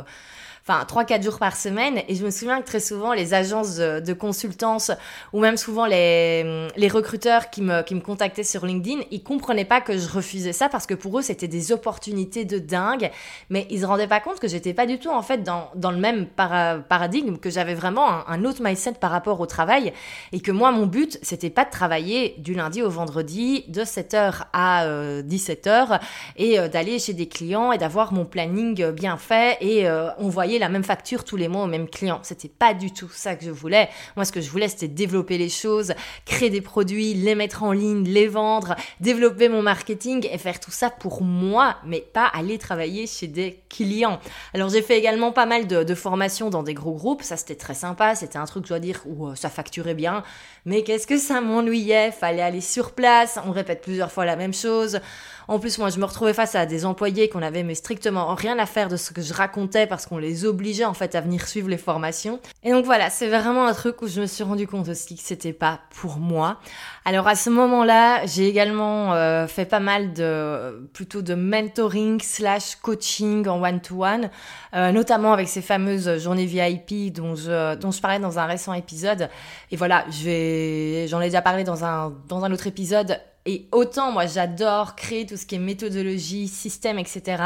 enfin 0.66 0.84
3-4 0.84 1.22
jours 1.22 1.38
par 1.38 1.56
semaine. 1.56 2.02
Et 2.08 2.14
je 2.14 2.24
me 2.24 2.30
souviens 2.30 2.60
que 2.60 2.66
très 2.66 2.80
souvent, 2.80 3.12
les 3.12 3.34
agences 3.34 3.76
de, 3.76 4.12
consultance 4.12 4.90
ou 5.32 5.40
même 5.40 5.56
souvent 5.56 5.86
les, 5.86 6.68
les 6.76 6.88
recruteurs 6.88 7.50
qui 7.50 7.62
me, 7.62 7.82
qui 7.82 7.94
me 7.94 8.00
contactaient 8.00 8.44
sur 8.44 8.66
LinkedIn, 8.66 9.02
ils 9.10 9.22
comprenaient 9.22 9.64
pas 9.64 9.80
que 9.80 9.96
je 9.96 10.08
refusais 10.08 10.52
ça 10.52 10.68
parce 10.68 10.86
que 10.86 10.94
pour 10.94 11.18
eux, 11.18 11.22
c'était 11.22 11.48
des 11.48 11.72
opportunités 11.72 12.44
de 12.44 12.58
dingue. 12.58 13.10
Mais 13.50 13.66
ils 13.70 13.80
se 13.80 13.86
rendaient 13.86 14.06
pas 14.06 14.20
compte 14.20 14.38
que 14.38 14.48
j'étais 14.48 14.74
pas 14.74 14.86
du 14.86 14.98
tout 14.98 15.10
en 15.10 15.22
fait 15.22 15.42
dans, 15.42 15.70
dans 15.74 15.90
le 15.90 15.98
même 15.98 16.26
paradigme, 16.26 17.36
que 17.38 17.50
j'avais 17.50 17.74
vraiment 17.74 18.28
un, 18.28 18.44
autre 18.44 18.62
mindset 18.62 18.94
par 18.94 19.10
rapport 19.10 19.40
au 19.40 19.46
travail 19.46 19.92
et 20.32 20.40
que 20.40 20.50
moi, 20.50 20.72
mon 20.72 20.86
but, 20.86 21.18
c'était 21.22 21.50
pas 21.50 21.64
de 21.64 21.70
travailler 21.70 22.34
du 22.38 22.54
lundi 22.54 22.82
au 22.82 22.90
vendredi 22.90 23.64
de 23.68 23.82
7h 23.82 24.42
à 24.52 24.86
17h 24.86 25.66
euh, 25.66 25.98
et 26.36 26.58
euh, 26.58 26.68
d'aller 26.68 26.98
chez 26.98 27.12
des 27.12 27.28
clients 27.28 27.72
et 27.72 27.78
d'avoir 27.78 28.12
mon 28.12 28.24
planning 28.24 28.90
bien 28.90 29.16
fait 29.16 29.58
et 29.60 29.88
euh, 29.88 30.08
on 30.18 30.28
voyait 30.28 30.51
la 30.58 30.68
même 30.68 30.84
facture 30.84 31.24
tous 31.24 31.36
les 31.36 31.48
mois 31.48 31.64
au 31.64 31.66
même 31.66 31.88
client. 31.88 32.20
C'était 32.22 32.48
pas 32.48 32.74
du 32.74 32.92
tout 32.92 33.08
ça 33.08 33.36
que 33.36 33.44
je 33.44 33.50
voulais. 33.50 33.88
Moi, 34.16 34.24
ce 34.24 34.32
que 34.32 34.40
je 34.40 34.50
voulais, 34.50 34.68
c'était 34.68 34.88
développer 34.88 35.38
les 35.38 35.48
choses, 35.48 35.94
créer 36.24 36.50
des 36.50 36.60
produits, 36.60 37.14
les 37.14 37.34
mettre 37.34 37.62
en 37.62 37.72
ligne, 37.72 38.04
les 38.04 38.28
vendre, 38.28 38.76
développer 39.00 39.48
mon 39.48 39.62
marketing 39.62 40.26
et 40.30 40.38
faire 40.38 40.60
tout 40.60 40.70
ça 40.70 40.90
pour 40.90 41.22
moi, 41.22 41.76
mais 41.84 42.00
pas 42.00 42.26
aller 42.26 42.58
travailler 42.58 43.06
chez 43.06 43.26
des 43.26 43.60
clients. 43.68 44.20
Alors, 44.54 44.68
j'ai 44.68 44.82
fait 44.82 44.98
également 44.98 45.32
pas 45.32 45.46
mal 45.46 45.66
de, 45.66 45.94
formations 45.94 46.50
dans 46.50 46.62
des 46.62 46.74
gros 46.74 46.94
groupes. 46.94 47.22
Ça, 47.22 47.36
c'était 47.36 47.54
très 47.54 47.74
sympa. 47.74 48.14
C'était 48.14 48.38
un 48.38 48.46
truc, 48.46 48.64
je 48.64 48.70
dois 48.70 48.80
dire, 48.80 49.02
où 49.06 49.28
euh, 49.28 49.34
ça 49.34 49.50
facturait 49.50 49.94
bien. 49.94 50.22
Mais 50.64 50.82
qu'est-ce 50.82 51.06
que 51.06 51.18
ça 51.18 51.40
m'ennuyait? 51.40 52.12
Fallait 52.12 52.42
aller 52.42 52.60
sur 52.60 52.92
place. 52.92 53.38
On 53.46 53.52
répète 53.52 53.82
plusieurs 53.82 54.10
fois 54.10 54.24
la 54.24 54.36
même 54.36 54.54
chose 54.54 55.00
En 55.48 55.58
plus, 55.58 55.78
moi, 55.78 55.90
je 55.90 55.98
me 55.98 56.04
retrouvais 56.04 56.34
face 56.34 56.54
à 56.54 56.66
des 56.66 56.84
employés 56.84 57.28
qu'on 57.28 57.42
avait 57.42 57.62
mais 57.62 57.74
strictement 57.74 58.34
rien 58.34 58.58
à 58.58 58.66
faire 58.66 58.88
de 58.88 58.96
ce 58.96 59.12
que 59.12 59.22
je 59.22 59.32
racontais 59.32 59.86
parce 59.86 60.06
qu'on 60.06 60.18
les 60.18 60.44
obligeait 60.44 60.84
en 60.84 60.94
fait 60.94 61.14
à 61.14 61.20
venir 61.20 61.46
suivre 61.46 61.68
les 61.68 61.78
formations. 61.78 62.40
Et 62.62 62.70
donc 62.70 62.84
voilà, 62.84 63.10
c'est 63.10 63.28
vraiment 63.28 63.66
un 63.66 63.74
truc 63.74 64.02
où 64.02 64.08
je 64.08 64.20
me 64.20 64.26
suis 64.26 64.44
rendu 64.44 64.66
compte 64.66 64.88
aussi 64.88 65.16
que 65.16 65.22
c'était 65.22 65.52
pas 65.52 65.80
pour 65.90 66.18
moi. 66.18 66.58
Alors 67.04 67.26
à 67.26 67.34
ce 67.34 67.50
moment-là, 67.50 68.24
j'ai 68.26 68.48
également 68.48 69.14
euh, 69.14 69.46
fait 69.46 69.64
pas 69.64 69.80
mal 69.80 70.12
de 70.12 70.88
plutôt 70.92 71.22
de 71.22 71.34
mentoring 71.34 72.20
slash 72.20 72.76
coaching 72.76 73.48
en 73.48 73.62
one-to-one, 73.62 74.30
euh, 74.74 74.92
notamment 74.92 75.32
avec 75.32 75.48
ces 75.48 75.62
fameuses 75.62 76.18
journées 76.18 76.46
VIP 76.46 77.12
dont 77.12 77.34
je, 77.34 77.74
dont 77.76 77.90
je 77.90 78.00
parlais 78.00 78.20
dans 78.20 78.38
un 78.38 78.46
récent 78.46 78.72
épisode. 78.72 79.28
Et 79.70 79.76
voilà, 79.76 80.04
j'en 80.10 81.20
ai 81.20 81.26
déjà 81.26 81.42
parlé 81.42 81.64
dans 81.64 81.84
un, 81.84 82.12
dans 82.28 82.44
un 82.44 82.52
autre 82.52 82.66
épisode. 82.66 83.18
Et 83.46 83.66
autant 83.72 84.12
moi 84.12 84.26
j'adore 84.26 84.94
créer 84.96 85.26
tout 85.26 85.36
ce 85.36 85.46
qui 85.46 85.56
est 85.56 85.58
méthodologie, 85.58 86.48
système, 86.48 86.98
etc. 86.98 87.42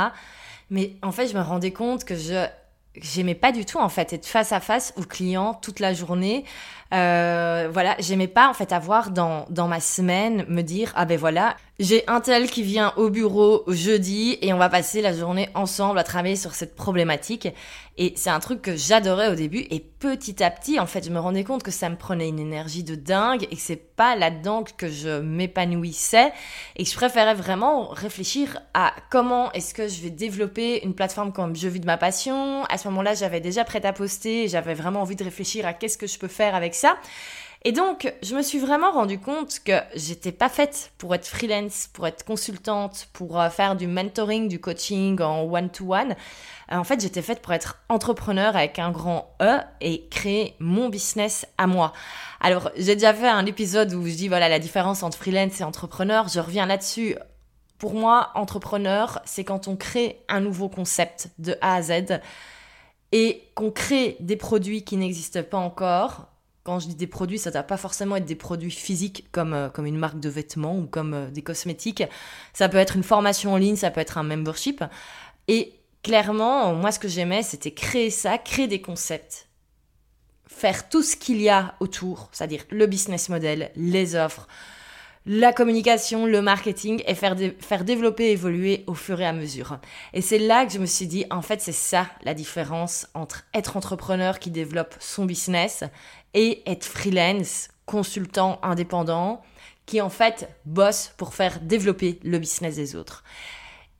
Mais 0.70 0.96
en 1.02 1.12
fait, 1.12 1.28
je 1.28 1.34
me 1.34 1.40
rendais 1.42 1.72
compte 1.72 2.04
que 2.04 2.16
je 2.16 2.46
j'aimais 3.00 3.34
pas 3.34 3.52
du 3.52 3.66
tout 3.66 3.78
en 3.78 3.90
fait 3.90 4.14
être 4.14 4.24
face 4.24 4.52
à 4.52 4.60
face 4.60 4.94
au 4.96 5.02
client 5.02 5.52
toute 5.52 5.80
la 5.80 5.92
journée 5.92 6.46
euh, 6.94 7.68
voilà, 7.72 7.96
j'aimais 7.98 8.28
pas 8.28 8.48
en 8.48 8.54
fait 8.54 8.72
avoir 8.72 9.10
dans, 9.10 9.46
dans 9.50 9.66
ma 9.66 9.80
semaine 9.80 10.44
me 10.48 10.62
dire 10.62 10.92
ah 10.94 11.04
ben 11.04 11.18
voilà, 11.18 11.56
j'ai 11.78 12.04
un 12.08 12.20
tel 12.20 12.50
qui 12.50 12.62
vient 12.62 12.94
au 12.96 13.10
bureau 13.10 13.62
jeudi 13.66 14.38
et 14.40 14.54
on 14.54 14.56
va 14.56 14.70
passer 14.70 15.02
la 15.02 15.12
journée 15.12 15.50
ensemble 15.54 15.98
à 15.98 16.04
travailler 16.04 16.36
sur 16.36 16.54
cette 16.54 16.74
problématique. 16.74 17.48
Et 17.98 18.14
c'est 18.16 18.30
un 18.30 18.40
truc 18.40 18.62
que 18.62 18.76
j'adorais 18.76 19.28
au 19.28 19.34
début 19.34 19.66
et 19.70 19.80
petit 19.80 20.42
à 20.42 20.50
petit 20.50 20.80
en 20.80 20.86
fait 20.86 21.04
je 21.04 21.10
me 21.10 21.18
rendais 21.18 21.44
compte 21.44 21.62
que 21.62 21.70
ça 21.70 21.88
me 21.90 21.96
prenait 21.96 22.28
une 22.28 22.38
énergie 22.38 22.82
de 22.82 22.94
dingue 22.94 23.44
et 23.50 23.56
que 23.56 23.60
c'est 23.60 23.76
pas 23.76 24.16
là-dedans 24.16 24.64
que 24.64 24.88
je 24.88 25.20
m'épanouissais 25.20 26.32
et 26.76 26.84
que 26.84 26.90
je 26.90 26.94
préférais 26.94 27.34
vraiment 27.34 27.88
réfléchir 27.88 28.58
à 28.72 28.94
comment 29.10 29.52
est-ce 29.52 29.74
que 29.74 29.86
je 29.86 30.00
vais 30.00 30.10
développer 30.10 30.82
une 30.84 30.94
plateforme 30.94 31.32
comme 31.32 31.56
Je 31.56 31.68
vis 31.68 31.80
de 31.80 31.86
ma 31.86 31.98
passion. 31.98 32.64
À 32.64 32.78
ce 32.78 32.88
moment-là, 32.88 33.14
j'avais 33.14 33.40
déjà 33.40 33.64
prêt 33.64 33.84
à 33.84 33.92
poster 33.92 34.44
et 34.44 34.48
j'avais 34.48 34.74
vraiment 34.74 35.02
envie 35.02 35.16
de 35.16 35.24
réfléchir 35.24 35.66
à 35.66 35.72
qu'est-ce 35.72 35.98
que 35.98 36.06
je 36.06 36.18
peux 36.18 36.28
faire 36.28 36.54
avec 36.54 36.74
ça. 36.74 36.96
Et 37.66 37.72
donc, 37.72 38.14
je 38.22 38.36
me 38.36 38.42
suis 38.42 38.60
vraiment 38.60 38.92
rendu 38.92 39.18
compte 39.18 39.58
que 39.64 39.72
j'étais 39.96 40.30
pas 40.30 40.48
faite 40.48 40.92
pour 40.98 41.12
être 41.16 41.26
freelance, 41.26 41.90
pour 41.92 42.06
être 42.06 42.24
consultante, 42.24 43.08
pour 43.12 43.40
euh, 43.40 43.50
faire 43.50 43.74
du 43.74 43.88
mentoring, 43.88 44.46
du 44.46 44.60
coaching 44.60 45.20
en 45.20 45.42
one-to-one. 45.42 46.14
Euh, 46.70 46.76
en 46.76 46.84
fait, 46.84 47.00
j'étais 47.00 47.22
faite 47.22 47.42
pour 47.42 47.52
être 47.52 47.82
entrepreneur 47.88 48.54
avec 48.54 48.78
un 48.78 48.92
grand 48.92 49.34
E 49.42 49.58
et 49.80 50.06
créer 50.10 50.54
mon 50.60 50.90
business 50.90 51.44
à 51.58 51.66
moi. 51.66 51.92
Alors, 52.40 52.70
j'ai 52.76 52.94
déjà 52.94 53.12
fait 53.12 53.26
un 53.26 53.46
épisode 53.46 53.92
où 53.94 54.06
je 54.06 54.14
dis 54.14 54.28
voilà 54.28 54.48
la 54.48 54.60
différence 54.60 55.02
entre 55.02 55.18
freelance 55.18 55.60
et 55.60 55.64
entrepreneur. 55.64 56.28
Je 56.28 56.38
reviens 56.38 56.66
là-dessus. 56.66 57.16
Pour 57.78 57.94
moi, 57.94 58.30
entrepreneur, 58.36 59.20
c'est 59.24 59.42
quand 59.42 59.66
on 59.66 59.74
crée 59.74 60.20
un 60.28 60.38
nouveau 60.38 60.68
concept 60.68 61.30
de 61.40 61.56
A 61.62 61.74
à 61.74 61.82
Z 61.82 62.20
et 63.10 63.42
qu'on 63.56 63.72
crée 63.72 64.16
des 64.20 64.36
produits 64.36 64.84
qui 64.84 64.96
n'existent 64.96 65.42
pas 65.42 65.58
encore 65.58 66.28
quand 66.66 66.80
je 66.80 66.88
dis 66.88 66.96
des 66.96 67.06
produits, 67.06 67.38
ça 67.38 67.50
ne 67.50 67.52
doit 67.52 67.62
pas 67.62 67.76
forcément 67.76 68.16
être 68.16 68.24
des 68.24 68.34
produits 68.34 68.72
physiques 68.72 69.28
comme, 69.30 69.54
euh, 69.54 69.68
comme 69.68 69.86
une 69.86 69.96
marque 69.96 70.18
de 70.18 70.28
vêtements 70.28 70.76
ou 70.76 70.86
comme 70.86 71.14
euh, 71.14 71.30
des 71.30 71.40
cosmétiques. 71.40 72.02
Ça 72.52 72.68
peut 72.68 72.78
être 72.78 72.96
une 72.96 73.04
formation 73.04 73.52
en 73.52 73.56
ligne, 73.56 73.76
ça 73.76 73.92
peut 73.92 74.00
être 74.00 74.18
un 74.18 74.24
membership. 74.24 74.82
Et 75.46 75.74
clairement, 76.02 76.74
moi, 76.74 76.90
ce 76.90 76.98
que 76.98 77.06
j'aimais, 77.06 77.44
c'était 77.44 77.70
créer 77.70 78.10
ça, 78.10 78.36
créer 78.36 78.66
des 78.66 78.80
concepts, 78.80 79.46
faire 80.48 80.88
tout 80.88 81.04
ce 81.04 81.14
qu'il 81.14 81.40
y 81.40 81.48
a 81.48 81.76
autour, 81.78 82.30
c'est-à-dire 82.32 82.64
le 82.70 82.86
business 82.86 83.28
model, 83.28 83.70
les 83.76 84.16
offres, 84.16 84.48
la 85.24 85.52
communication, 85.52 86.24
le 86.24 86.40
marketing 86.40 87.02
et 87.06 87.14
faire, 87.14 87.36
faire 87.58 87.84
développer, 87.84 88.30
évoluer 88.30 88.84
au 88.86 88.94
fur 88.94 89.20
et 89.20 89.26
à 89.26 89.32
mesure. 89.32 89.78
Et 90.14 90.20
c'est 90.20 90.38
là 90.38 90.64
que 90.64 90.72
je 90.72 90.78
me 90.78 90.86
suis 90.86 91.08
dit, 91.08 91.26
en 91.30 91.42
fait, 91.42 91.60
c'est 91.60 91.72
ça 91.72 92.06
la 92.22 92.32
différence 92.32 93.08
entre 93.14 93.44
être 93.52 93.76
entrepreneur 93.76 94.38
qui 94.38 94.50
développe 94.50 94.94
son 95.00 95.24
business 95.24 95.82
et 96.36 96.62
être 96.70 96.84
freelance, 96.84 97.68
consultant 97.86 98.60
indépendant, 98.62 99.42
qui 99.86 100.00
en 100.00 100.10
fait 100.10 100.48
bosse 100.64 101.12
pour 101.16 101.34
faire 101.34 101.58
développer 101.60 102.20
le 102.22 102.38
business 102.38 102.76
des 102.76 102.94
autres. 102.94 103.24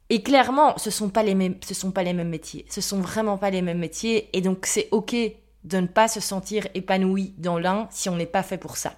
Et 0.08 0.22
clairement, 0.22 0.78
ce 0.78 0.90
sont 0.90 1.08
pas 1.08 1.25
les 1.25 1.34
mêmes, 1.34 1.56
ce 1.66 1.75
sont 1.75 1.90
pas 1.90 2.04
les 2.04 2.12
mêmes 2.12 2.28
métiers. 2.28 2.64
Ce 2.70 2.80
sont 2.80 3.00
vraiment 3.00 3.38
pas 3.38 3.50
les 3.50 3.62
mêmes 3.62 3.78
métiers. 3.78 4.28
Et 4.32 4.40
donc, 4.40 4.66
c'est 4.66 4.88
ok 4.92 5.16
de 5.64 5.78
ne 5.78 5.86
pas 5.88 6.06
se 6.06 6.20
sentir 6.20 6.68
épanoui 6.75 7.34
dans 7.38 7.58
l'un 7.58 7.88
si 7.90 8.08
on 8.08 8.14
n'est 8.14 8.26
pas 8.26 8.44
fait 8.44 8.58
pour 8.58 8.76
ça. 8.76 8.94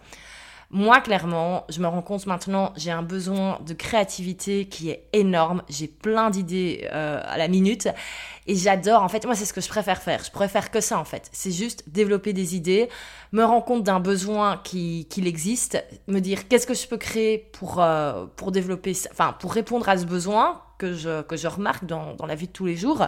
Moi, 0.70 1.00
clairement, 1.00 1.64
je 1.70 1.80
me 1.80 1.86
rends 1.86 2.02
compte 2.02 2.26
maintenant, 2.26 2.74
j'ai 2.76 2.90
un 2.90 3.02
besoin 3.02 3.58
de 3.66 3.72
créativité 3.72 4.66
qui 4.66 4.90
est 4.90 5.08
énorme. 5.14 5.62
J'ai 5.70 5.88
plein 5.88 6.28
d'idées 6.28 6.86
euh, 6.92 7.22
à 7.24 7.38
la 7.38 7.48
minute. 7.48 7.88
Et 8.46 8.54
j'adore, 8.54 9.02
en 9.02 9.08
fait, 9.08 9.24
moi, 9.24 9.34
c'est 9.34 9.46
ce 9.46 9.54
que 9.54 9.62
je 9.62 9.68
préfère 9.68 10.02
faire. 10.02 10.22
Je 10.22 10.30
préfère 10.30 10.70
que 10.70 10.82
ça, 10.82 10.98
en 10.98 11.06
fait. 11.06 11.30
C'est 11.32 11.52
juste 11.52 11.88
développer 11.88 12.34
des 12.34 12.54
idées, 12.54 12.90
me 13.32 13.44
rendre 13.44 13.64
compte 13.64 13.82
d'un 13.82 14.00
besoin 14.00 14.60
qui, 14.62 15.06
qu'il 15.08 15.26
existe, 15.26 15.82
me 16.06 16.20
dire 16.20 16.48
qu'est-ce 16.48 16.66
que 16.66 16.74
je 16.74 16.86
peux 16.86 16.98
créer 16.98 17.38
pour, 17.38 17.80
euh, 17.82 18.26
pour 18.36 18.52
développer, 18.52 18.92
enfin, 19.10 19.34
pour 19.40 19.54
répondre 19.54 19.88
à 19.88 19.96
ce 19.96 20.04
besoin 20.04 20.62
que 20.78 20.94
je, 20.94 21.22
que 21.22 21.36
je 21.36 21.48
remarque 21.48 21.84
dans, 21.84 22.14
dans 22.14 22.26
la 22.26 22.34
vie 22.34 22.46
de 22.46 22.52
tous 22.52 22.66
les 22.66 22.76
jours. 22.76 23.06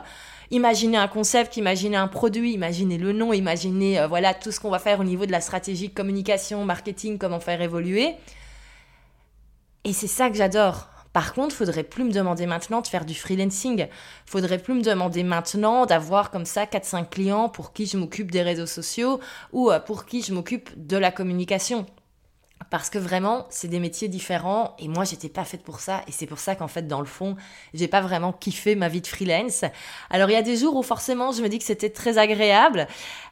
Imaginez 0.51 0.97
un 0.97 1.09
concept, 1.09 1.57
imaginez 1.57 1.97
un 1.97 2.09
produit, 2.09 2.53
imaginez 2.53 2.99
le 2.99 3.13
nom, 3.13 3.33
imaginez 3.33 4.01
euh, 4.01 4.07
voilà 4.09 4.35
tout 4.35 4.51
ce 4.51 4.61
qu'on 4.61 4.71
va 4.71 4.81
faire 4.81 5.01
au 5.01 5.05
niveau 5.05 5.25
de 5.25 5.33
la 5.33 5.41
stratégie 5.41 5.91
communication, 5.91 6.65
marketing, 6.65 7.19
comment 7.19 7.41
faire 7.41 7.63
évoluer. 7.63 8.17
Et 9.85 9.93
c'est 9.93 10.09
ça 10.09 10.29
que 10.29 10.37
j'adore. 10.37 10.89
Par 11.13 11.35
contre, 11.35 11.55
faudrait 11.55 11.83
plus 11.83 12.05
me 12.05 12.13
demander 12.13 12.47
maintenant 12.47 12.83
de 12.83 12.87
faire 12.87 13.05
du 13.05 13.15
freelancing. 13.15 13.89
Faudrait 14.27 14.59
plus 14.59 14.75
me 14.75 14.83
demander 14.83 15.25
maintenant 15.25 15.87
d'avoir 15.87 16.31
comme 16.31 16.45
ça 16.45 16.67
4-5 16.67 17.09
clients 17.09 17.49
pour 17.49 17.73
qui 17.73 17.87
je 17.87 17.97
m'occupe 17.97 18.31
des 18.31 18.43
réseaux 18.43 18.67
sociaux 18.67 19.21
ou 19.53 19.71
euh, 19.71 19.81
pour 19.81 20.05
qui 20.05 20.23
je 20.23 20.33
m'occupe 20.33 20.71
de 20.77 20.97
la 20.97 21.11
communication 21.11 21.87
parce 22.69 22.91
que 22.91 22.99
vraiment 22.99 23.47
c'est 23.49 23.69
des 23.69 23.81
métiers 23.81 24.09
différents 24.09 24.77
et 24.79 24.89
moi 24.89 25.05
j'étais 25.05 25.29
pas 25.29 25.45
faite 25.45 25.63
pour 25.63 25.81
ça. 25.81 26.03
Et 26.07 26.13
c'est 26.13 26.27
pour 26.27 26.39
ça 26.39 26.55
qu'en 26.55 26.69
fait 26.69 26.87
dans 26.87 27.01
le 27.01 27.07
fond 27.07 27.37
j'ai 27.73 27.89
pas 27.89 28.01
vraiment 28.01 28.33
kiffé 28.33 28.75
ma 28.75 28.89
vie 28.89 29.01
de 29.01 29.07
freelance. 29.07 29.65
Alors 30.11 30.29
il 30.29 30.35
y 30.35 30.37
a 30.37 30.43
des 30.43 30.57
jours 30.57 30.77
où 30.77 30.83
forcément 30.83 31.33
je 31.33 31.43
me 31.43 31.49
dis 31.49 31.59
que 31.59 31.65
c'était 31.65 31.91
très 31.91 32.19
agréable 32.19 32.87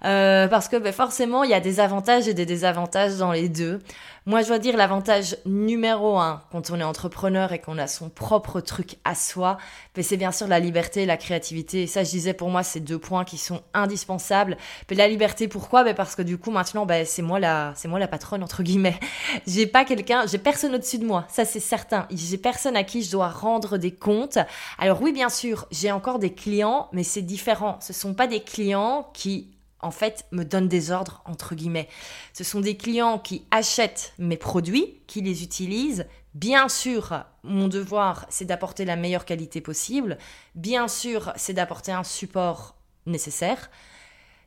euh, 0.05 0.49
parce 0.49 0.69
que 0.69 0.77
ben, 0.77 0.93
forcément 0.93 1.45
il 1.45 1.51
y 1.51 1.55
a 1.55 1.61
des 1.61 1.81
avantages 1.81 2.27
et 2.27 2.35
des 2.35 2.47
désavantages 2.47 3.17
dans 3.17 3.33
les 3.33 3.49
deux 3.49 3.81
moi, 4.29 4.43
je 4.43 4.49
dois 4.49 4.59
dire 4.59 4.77
l'avantage 4.77 5.39
numéro 5.47 6.19
un 6.19 6.43
quand 6.53 6.71
on 6.71 6.79
est 6.79 6.85
entrepreneur 6.85 7.55
et 7.55 7.61
qu'on 7.61 7.79
a 7.79 7.87
son 7.87 8.11
propre 8.11 8.61
truc 8.61 8.97
à 9.07 9.15
soi, 9.15 9.57
c'est 9.99 10.19
bien 10.19 10.33
sûr 10.33 10.47
la 10.47 10.61
liberté 10.61 11.05
et 11.05 11.07
la 11.07 11.17
créativité. 11.17 11.85
Et 11.85 11.87
ça, 11.87 12.05
je 12.05 12.11
disais 12.11 12.35
pour 12.35 12.51
moi, 12.51 12.63
c'est 12.63 12.81
deux 12.81 12.99
points 12.99 13.25
qui 13.25 13.39
sont 13.39 13.63
indispensables. 13.73 14.59
Mais 14.91 14.97
la 14.97 15.09
liberté, 15.09 15.49
pourquoi? 15.49 15.83
Ben 15.83 15.95
Parce 15.95 16.15
que 16.15 16.21
du 16.21 16.37
coup, 16.37 16.51
maintenant, 16.51 16.85
ben, 16.85 17.07
c'est 17.07 17.23
moi 17.23 17.41
la, 17.41 17.73
c'est 17.75 17.89
moi 17.89 17.99
la 17.99 18.07
patronne 18.07 18.43
entre 18.43 18.63
guillemets. 18.63 19.01
J'ai 19.47 19.67
pas 19.67 19.87
quelqu'un, 19.87 20.27
j'ai 20.27 20.37
personne 20.37 20.75
au-dessus 20.75 20.99
de 20.99 21.07
moi. 21.07 21.25
Ça, 21.31 21.47
c'est 21.47 21.59
certain. 21.59 22.07
J'ai 22.11 22.37
personne 22.37 22.77
à 22.77 22.85
qui 22.85 23.03
je 23.03 23.11
dois 23.11 23.29
rendre 23.29 23.79
des 23.79 23.93
comptes. 23.93 24.39
Alors 24.79 25.01
oui, 25.01 25.13
bien 25.13 25.31
sûr, 25.31 25.65
j'ai 25.71 25.91
encore 25.91 26.19
des 26.19 26.35
clients, 26.35 26.91
mais 26.93 27.03
c'est 27.03 27.23
différent. 27.23 27.79
Ce 27.81 27.95
sont 27.95 28.13
pas 28.13 28.27
des 28.27 28.41
clients 28.41 29.09
qui 29.15 29.49
en 29.81 29.91
fait, 29.91 30.27
me 30.33 30.45
donnent 30.45 30.69
des 30.69 30.91
ordres, 30.91 31.23
entre 31.25 31.55
guillemets. 31.55 31.89
Ce 32.33 32.45
sont 32.45 32.61
des 32.61 32.77
clients 32.77 33.19
qui 33.19 33.45
achètent 33.51 34.13
mes 34.19 34.37
produits, 34.37 35.01
qui 35.07 35.21
les 35.21 35.43
utilisent. 35.43 36.07
Bien 36.35 36.69
sûr, 36.69 37.25
mon 37.43 37.69
devoir, 37.69 38.27
c'est 38.29 38.45
d'apporter 38.45 38.85
la 38.85 38.97
meilleure 38.97 39.25
qualité 39.25 39.61
possible. 39.61 40.19
Bien 40.55 40.89
sûr, 40.89 41.33
c'est 41.37 41.53
d'apporter 41.55 41.93
un 41.93 42.05
support 42.05 42.77
nécessaire 43.07 43.71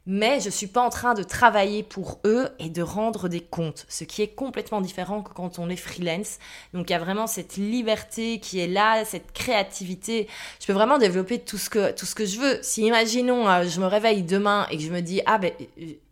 mais 0.05 0.39
je 0.39 0.47
ne 0.47 0.51
suis 0.51 0.67
pas 0.67 0.81
en 0.81 0.89
train 0.89 1.13
de 1.13 1.23
travailler 1.23 1.83
pour 1.83 2.19
eux 2.25 2.49
et 2.59 2.69
de 2.69 2.81
rendre 2.81 3.29
des 3.29 3.39
comptes, 3.39 3.85
ce 3.87 4.03
qui 4.03 4.21
est 4.21 4.29
complètement 4.29 4.81
différent 4.81 5.21
que 5.21 5.31
quand 5.33 5.59
on 5.59 5.69
est 5.69 5.75
freelance. 5.75 6.39
Donc 6.73 6.89
il 6.89 6.93
y 6.93 6.95
a 6.95 6.99
vraiment 6.99 7.27
cette 7.27 7.57
liberté 7.57 8.39
qui 8.39 8.59
est 8.59 8.67
là, 8.67 9.05
cette 9.05 9.31
créativité. 9.31 10.27
Je 10.59 10.65
peux 10.65 10.73
vraiment 10.73 10.97
développer 10.97 11.39
tout 11.39 11.57
ce 11.57 11.69
que 11.69 11.91
tout 11.91 12.05
ce 12.05 12.15
que 12.15 12.25
je 12.25 12.39
veux. 12.39 12.59
Si 12.63 12.85
imaginons 12.85 13.47
euh, 13.47 13.63
je 13.67 13.79
me 13.79 13.85
réveille 13.85 14.23
demain 14.23 14.65
et 14.71 14.77
que 14.77 14.83
je 14.83 14.91
me 14.91 15.01
dis 15.01 15.21
ah 15.25 15.37
ben 15.37 15.51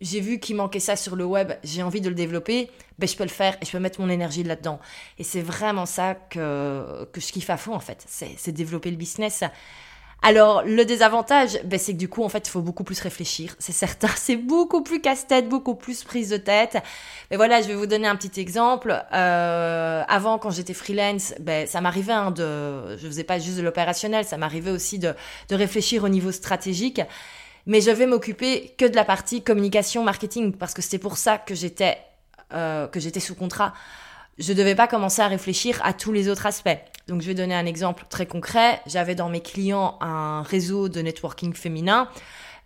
j'ai 0.02 0.20
vu 0.20 0.40
qu'il 0.40 0.56
manquait 0.56 0.80
ça 0.80 0.96
sur 0.96 1.16
le 1.16 1.26
web, 1.26 1.54
j'ai 1.64 1.82
envie 1.82 2.02
de 2.02 2.10
le 2.10 2.16
développer, 2.16 2.70
ben 3.00 3.08
je 3.08 3.16
peux 3.16 3.24
le 3.24 3.30
faire 3.30 3.58
et 3.62 3.66
je 3.66 3.72
peux 3.72 3.80
mettre 3.80 4.00
mon 4.02 4.10
énergie 4.10 4.44
là-dedans. 4.44 4.80
Et 5.18 5.24
c'est 5.24 5.42
vraiment 5.42 5.88
ça 5.88 6.14
que 6.14 7.06
que 7.12 7.20
je 7.20 7.32
kiffe 7.32 7.50
à 7.50 7.58
fond 7.58 7.74
en 7.74 7.80
fait, 7.80 8.06
c'est 8.08 8.52
développer 8.52 8.92
le 8.92 8.98
business. 8.98 9.44
Alors, 10.22 10.64
le 10.64 10.84
désavantage, 10.84 11.60
ben, 11.64 11.80
c'est 11.80 11.94
que 11.94 11.98
du 11.98 12.10
coup, 12.10 12.24
en 12.24 12.30
fait, 12.30 12.46
il 12.48 12.52
faut 12.52 12.62
beaucoup 12.62 12.84
plus 12.84 13.00
réfléchir. 13.00 13.56
C'est 13.58 13.72
certain, 13.72 14.10
c'est 14.18 14.36
beaucoup 14.36 14.84
plus 14.84 15.00
casse-tête, 15.02 15.48
beaucoup 15.48 15.76
plus 15.76 16.04
prise 16.04 16.30
de 16.30 16.38
tête. 16.38 16.78
Mais 17.32 17.38
voilà, 17.38 17.62
je 17.62 17.68
vais 17.68 17.76
vous 17.76 17.86
donner 17.86 18.08
un 18.08 18.16
petit 18.18 18.40
exemple. 18.42 19.02
Euh, 19.14 20.04
avant, 20.08 20.38
quand 20.38 20.52
j'étais 20.52 20.74
freelance, 20.74 21.34
ben, 21.40 21.66
ça 21.68 21.80
m'arrivait 21.80 22.14
hein, 22.14 22.32
de, 22.32 22.98
je 22.98 23.08
faisais 23.08 23.24
pas 23.24 23.40
juste 23.40 23.58
de 23.58 23.62
l'opérationnel, 23.62 24.26
ça 24.26 24.38
m'arrivait 24.38 24.72
aussi 24.72 25.00
de, 25.00 25.14
de 25.48 25.56
réfléchir 25.56 26.04
au 26.04 26.10
niveau 26.10 26.32
stratégique. 26.32 27.02
Mais 27.66 27.82
je 27.82 27.92
vais 27.92 28.06
m'occuper 28.06 28.74
que 28.78 28.86
de 28.86 28.96
la 28.96 29.06
partie 29.06 29.42
communication, 29.42 30.04
marketing, 30.04 30.54
parce 30.54 30.74
que 30.74 30.82
c'était 30.82 30.98
pour 30.98 31.18
ça 31.18 31.38
que 31.38 31.56
j'étais, 31.56 31.98
euh, 32.54 32.88
que 32.88 33.00
j'étais 33.00 33.20
sous 33.20 33.36
contrat 33.36 33.74
je 34.40 34.54
devais 34.54 34.76
pas 34.76 34.88
commencer 34.88 35.22
à 35.22 35.28
réfléchir 35.28 35.80
à 35.84 35.94
tous 35.94 36.12
les 36.12 36.30
autres 36.30 36.46
aspects. 36.46 36.78
Donc 37.08 37.22
je 37.22 37.28
vais 37.28 37.34
donner 37.34 37.56
un 37.56 37.66
exemple 37.66 38.06
très 38.10 38.26
concret. 38.26 38.80
J'avais 38.88 39.16
dans 39.16 39.30
mes 39.30 39.42
clients 39.42 39.98
un 40.02 40.44
réseau 40.44 40.90
de 40.90 41.02
networking 41.02 41.54
féminin. 41.54 42.08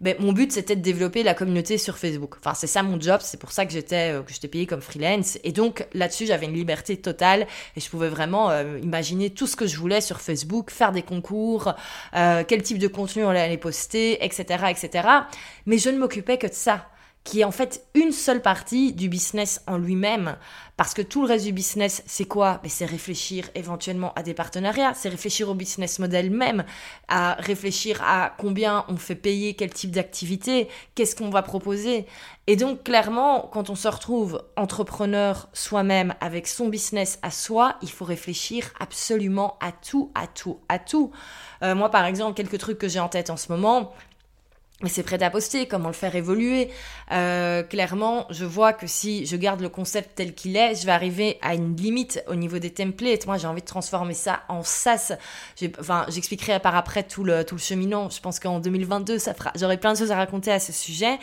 Ben, 0.01 0.15
mon 0.19 0.33
but 0.33 0.51
c'était 0.51 0.75
de 0.75 0.81
développer 0.81 1.23
la 1.23 1.33
communauté 1.33 1.77
sur 1.77 1.97
Facebook. 1.97 2.35
Enfin, 2.39 2.53
c'est 2.53 2.67
ça 2.67 2.83
mon 2.83 2.99
job, 2.99 3.21
c'est 3.23 3.39
pour 3.39 3.51
ça 3.53 3.65
que 3.65 3.71
j'étais 3.71 4.13
euh, 4.13 4.21
que 4.21 4.33
j'étais 4.33 4.49
payée 4.49 4.65
comme 4.65 4.81
freelance 4.81 5.39
et 5.43 5.53
donc 5.53 5.87
là-dessus, 5.93 6.25
j'avais 6.25 6.45
une 6.45 6.53
liberté 6.53 6.97
totale 6.97 7.47
et 7.77 7.79
je 7.79 7.89
pouvais 7.89 8.09
vraiment 8.09 8.49
euh, 8.49 8.79
imaginer 8.83 9.29
tout 9.29 9.47
ce 9.47 9.55
que 9.55 9.65
je 9.65 9.77
voulais 9.77 10.01
sur 10.01 10.19
Facebook, 10.19 10.71
faire 10.71 10.91
des 10.91 11.03
concours, 11.03 11.73
euh, 12.15 12.43
quel 12.45 12.63
type 12.63 12.79
de 12.79 12.87
contenu 12.87 13.23
on 13.23 13.29
allait 13.29 13.57
poster, 13.57 14.23
etc., 14.23 14.65
etc. 14.69 15.07
Mais 15.65 15.77
je 15.77 15.89
ne 15.89 15.97
m'occupais 15.97 16.37
que 16.37 16.47
de 16.47 16.53
ça 16.53 16.87
qui 17.23 17.41
est 17.41 17.43
en 17.43 17.51
fait 17.51 17.85
une 17.93 18.11
seule 18.11 18.41
partie 18.41 18.93
du 18.93 19.07
business 19.07 19.61
en 19.67 19.77
lui-même. 19.77 20.35
Parce 20.75 20.95
que 20.95 21.03
tout 21.03 21.21
le 21.21 21.27
reste 21.27 21.45
du 21.45 21.53
business, 21.53 22.03
c'est 22.07 22.25
quoi? 22.25 22.59
Ben, 22.63 22.69
C'est 22.69 22.85
réfléchir 22.85 23.47
éventuellement 23.53 24.11
à 24.15 24.23
des 24.23 24.33
partenariats, 24.33 24.93
c'est 24.95 25.09
réfléchir 25.09 25.47
au 25.49 25.53
business 25.53 25.99
model 25.99 26.31
même, 26.31 26.65
à 27.07 27.35
réfléchir 27.39 28.01
à 28.03 28.33
combien 28.37 28.83
on 28.87 28.97
fait 28.97 29.15
payer 29.15 29.53
quel 29.53 29.71
type 29.71 29.91
d'activité, 29.91 30.67
qu'est-ce 30.95 31.15
qu'on 31.15 31.29
va 31.29 31.43
proposer. 31.43 32.07
Et 32.47 32.55
donc 32.55 32.83
clairement, 32.83 33.49
quand 33.53 33.69
on 33.69 33.75
se 33.75 33.87
retrouve 33.87 34.43
entrepreneur 34.57 35.47
soi-même 35.53 36.15
avec 36.19 36.47
son 36.47 36.67
business 36.67 37.19
à 37.21 37.29
soi, 37.29 37.75
il 37.83 37.91
faut 37.91 38.05
réfléchir 38.05 38.73
absolument 38.79 39.57
à 39.61 39.71
tout, 39.71 40.11
à 40.15 40.27
tout, 40.27 40.59
à 40.69 40.79
tout. 40.79 41.11
Euh, 41.61 41.75
moi 41.75 41.89
par 41.89 42.05
exemple, 42.05 42.35
quelques 42.35 42.57
trucs 42.57 42.79
que 42.79 42.89
j'ai 42.89 42.99
en 42.99 43.09
tête 43.09 43.29
en 43.29 43.37
ce 43.37 43.51
moment, 43.51 43.93
mais 44.81 44.89
c'est 44.89 45.03
prêt 45.03 45.21
à 45.23 45.29
poster, 45.29 45.67
comment 45.67 45.87
le 45.87 45.93
faire 45.93 46.15
évoluer. 46.15 46.69
Euh, 47.11 47.63
clairement, 47.63 48.25
je 48.29 48.43
vois 48.43 48.73
que 48.73 48.85
si 48.85 49.25
je 49.25 49.35
garde 49.37 49.61
le 49.61 49.69
concept 49.69 50.11
tel 50.15 50.33
qu'il 50.33 50.57
est, 50.57 50.75
je 50.75 50.85
vais 50.85 50.91
arriver 50.91 51.37
à 51.41 51.53
une 51.53 51.75
limite 51.75 52.21
au 52.27 52.35
niveau 52.35 52.59
des 52.59 52.71
templates. 52.71 53.25
Moi, 53.25 53.37
j'ai 53.37 53.47
envie 53.47 53.61
de 53.61 53.67
transformer 53.67 54.13
ça 54.13 54.43
en 54.49 54.63
SaaS. 54.63 55.13
Enfin, 55.79 56.05
j'expliquerai 56.09 56.59
par 56.59 56.75
après 56.75 57.03
tout 57.03 57.23
le, 57.23 57.45
tout 57.45 57.55
le 57.55 57.61
cheminant. 57.61 58.09
Je 58.09 58.19
pense 58.19 58.39
qu'en 58.39 58.59
2022, 58.59 59.19
ça 59.19 59.33
fera, 59.33 59.51
j'aurai 59.55 59.77
plein 59.77 59.93
de 59.93 59.97
choses 59.97 60.11
à 60.11 60.17
raconter 60.17 60.51
à 60.51 60.59
ce 60.59 60.73
sujet. 60.73 61.17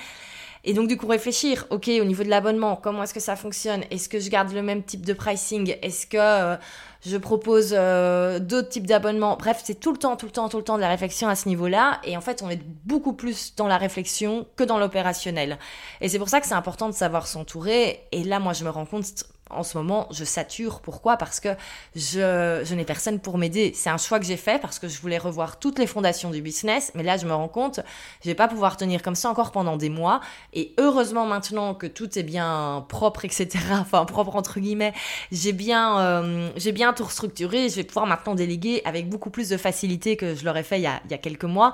Et 0.64 0.74
donc, 0.74 0.88
du 0.88 0.96
coup, 0.96 1.06
réfléchir, 1.06 1.66
OK, 1.70 1.88
au 1.88 2.04
niveau 2.04 2.22
de 2.22 2.28
l'abonnement, 2.28 2.76
comment 2.76 3.02
est-ce 3.02 3.14
que 3.14 3.20
ça 3.20 3.36
fonctionne? 3.36 3.82
Est-ce 3.90 4.08
que 4.08 4.20
je 4.20 4.28
garde 4.28 4.52
le 4.52 4.62
même 4.62 4.82
type 4.82 5.06
de 5.06 5.12
pricing? 5.14 5.74
Est-ce 5.80 6.06
que 6.06 6.18
euh, 6.18 6.56
je 7.04 7.16
propose 7.16 7.74
euh, 7.76 8.38
d'autres 8.38 8.68
types 8.68 8.86
d'abonnements? 8.86 9.36
Bref, 9.36 9.62
c'est 9.64 9.80
tout 9.80 9.92
le 9.92 9.98
temps, 9.98 10.16
tout 10.16 10.26
le 10.26 10.32
temps, 10.32 10.48
tout 10.50 10.58
le 10.58 10.64
temps 10.64 10.76
de 10.76 10.82
la 10.82 10.88
réflexion 10.88 11.28
à 11.28 11.34
ce 11.34 11.48
niveau-là. 11.48 12.00
Et 12.04 12.16
en 12.16 12.20
fait, 12.20 12.42
on 12.42 12.50
est 12.50 12.60
beaucoup 12.84 13.14
plus 13.14 13.54
dans 13.56 13.68
la 13.68 13.78
réflexion 13.78 14.46
que 14.56 14.64
dans 14.64 14.78
l'opérationnel. 14.78 15.58
Et 16.02 16.08
c'est 16.08 16.18
pour 16.18 16.28
ça 16.28 16.40
que 16.40 16.46
c'est 16.46 16.54
important 16.54 16.88
de 16.88 16.94
savoir 16.94 17.26
s'entourer. 17.26 18.00
Et 18.12 18.22
là, 18.22 18.38
moi, 18.38 18.52
je 18.52 18.64
me 18.64 18.70
rends 18.70 18.86
compte 18.86 19.06
en 19.50 19.62
ce 19.62 19.76
moment, 19.76 20.06
je 20.10 20.24
sature. 20.24 20.80
Pourquoi? 20.80 21.16
Parce 21.16 21.40
que 21.40 21.50
je, 21.94 22.62
je 22.64 22.74
n'ai 22.74 22.84
personne 22.84 23.20
pour 23.20 23.38
m'aider. 23.38 23.72
C'est 23.74 23.90
un 23.90 23.98
choix 23.98 24.18
que 24.18 24.26
j'ai 24.26 24.36
fait 24.36 24.60
parce 24.60 24.78
que 24.78 24.88
je 24.88 25.00
voulais 25.00 25.18
revoir 25.18 25.58
toutes 25.58 25.78
les 25.78 25.86
fondations 25.86 26.30
du 26.30 26.42
business. 26.42 26.92
Mais 26.94 27.02
là, 27.02 27.16
je 27.16 27.26
me 27.26 27.34
rends 27.34 27.48
compte, 27.48 27.80
je 28.22 28.28
vais 28.28 28.34
pas 28.34 28.48
pouvoir 28.48 28.76
tenir 28.76 29.02
comme 29.02 29.14
ça 29.14 29.28
encore 29.28 29.52
pendant 29.52 29.76
des 29.76 29.90
mois. 29.90 30.20
Et 30.52 30.74
heureusement, 30.78 31.26
maintenant 31.26 31.74
que 31.74 31.86
tout 31.86 32.18
est 32.18 32.22
bien 32.22 32.84
propre, 32.88 33.24
etc., 33.24 33.48
enfin, 33.72 34.04
propre 34.04 34.36
entre 34.36 34.60
guillemets, 34.60 34.92
j'ai 35.32 35.52
bien, 35.52 36.00
euh, 36.00 36.50
j'ai 36.56 36.72
bien 36.72 36.92
tout 36.92 37.04
restructuré. 37.04 37.68
Je 37.68 37.76
vais 37.76 37.84
pouvoir 37.84 38.06
maintenant 38.06 38.34
déléguer 38.34 38.82
avec 38.84 39.08
beaucoup 39.08 39.30
plus 39.30 39.48
de 39.48 39.56
facilité 39.56 40.16
que 40.16 40.34
je 40.34 40.44
l'aurais 40.44 40.62
fait 40.62 40.78
il 40.78 40.82
y 40.82 40.86
a, 40.86 41.00
il 41.04 41.10
y 41.10 41.14
a 41.14 41.18
quelques 41.18 41.44
mois. 41.44 41.72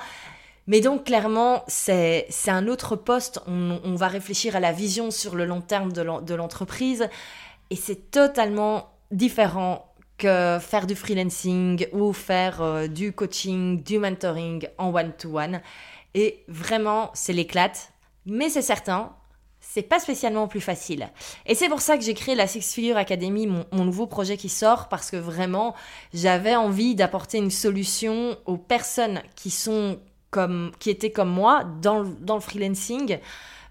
Mais 0.67 0.81
donc 0.81 1.05
clairement, 1.05 1.65
c'est 1.69 2.27
un 2.49 2.67
autre 2.67 2.97
poste. 2.97 3.41
On, 3.47 3.95
va 3.95 4.09
réfléchir 4.09 4.57
à 4.57 4.61
la 4.61 4.73
vision 4.73 5.11
sur 5.11 5.37
le 5.37 5.45
long 5.45 5.61
terme 5.61 5.93
de 5.93 6.35
l'entreprise. 6.35 7.09
Et 7.71 7.77
c'est 7.77 8.11
totalement 8.11 8.91
différent 9.11 9.93
que 10.19 10.59
faire 10.61 10.87
du 10.87 10.95
freelancing 10.95 11.87
ou 11.93 12.13
faire 12.13 12.63
euh, 12.63 12.87
du 12.87 13.13
coaching, 13.13 13.83
du 13.83 13.99
mentoring 13.99 14.67
en 14.79 14.95
one-to-one. 14.95 15.61
Et 16.15 16.45
vraiment, 16.49 17.11
c'est 17.15 17.33
l'éclate. 17.33 17.93
Mais 18.25 18.49
c'est 18.49 18.63
certain, 18.63 19.13
c'est 19.61 19.83
pas 19.83 20.01
spécialement 20.01 20.49
plus 20.49 20.61
facile. 20.61 21.09
Et 21.45 21.55
c'est 21.55 21.69
pour 21.69 21.81
ça 21.81 21.97
que 21.97 22.03
j'ai 22.03 22.15
créé 22.15 22.35
la 22.35 22.47
Six 22.47 22.73
Figure 22.73 22.97
Academy, 22.97 23.47
mon, 23.47 23.85
nouveau 23.85 24.07
projet 24.07 24.37
qui 24.37 24.49
sort, 24.49 24.89
parce 24.89 25.11
que 25.11 25.17
vraiment, 25.17 25.75
j'avais 26.15 26.57
envie 26.57 26.95
d'apporter 26.95 27.39
une 27.39 27.51
solution 27.51 28.37
aux 28.47 28.57
personnes 28.57 29.23
qui 29.35 29.51
sont 29.51 29.99
comme, 30.31 30.73
qui 30.79 30.91
étaient 30.91 31.13
comme 31.13 31.31
moi 31.31 31.65
dans, 31.83 32.05
dans 32.21 32.35
le 32.35 32.41
freelancing 32.41 33.19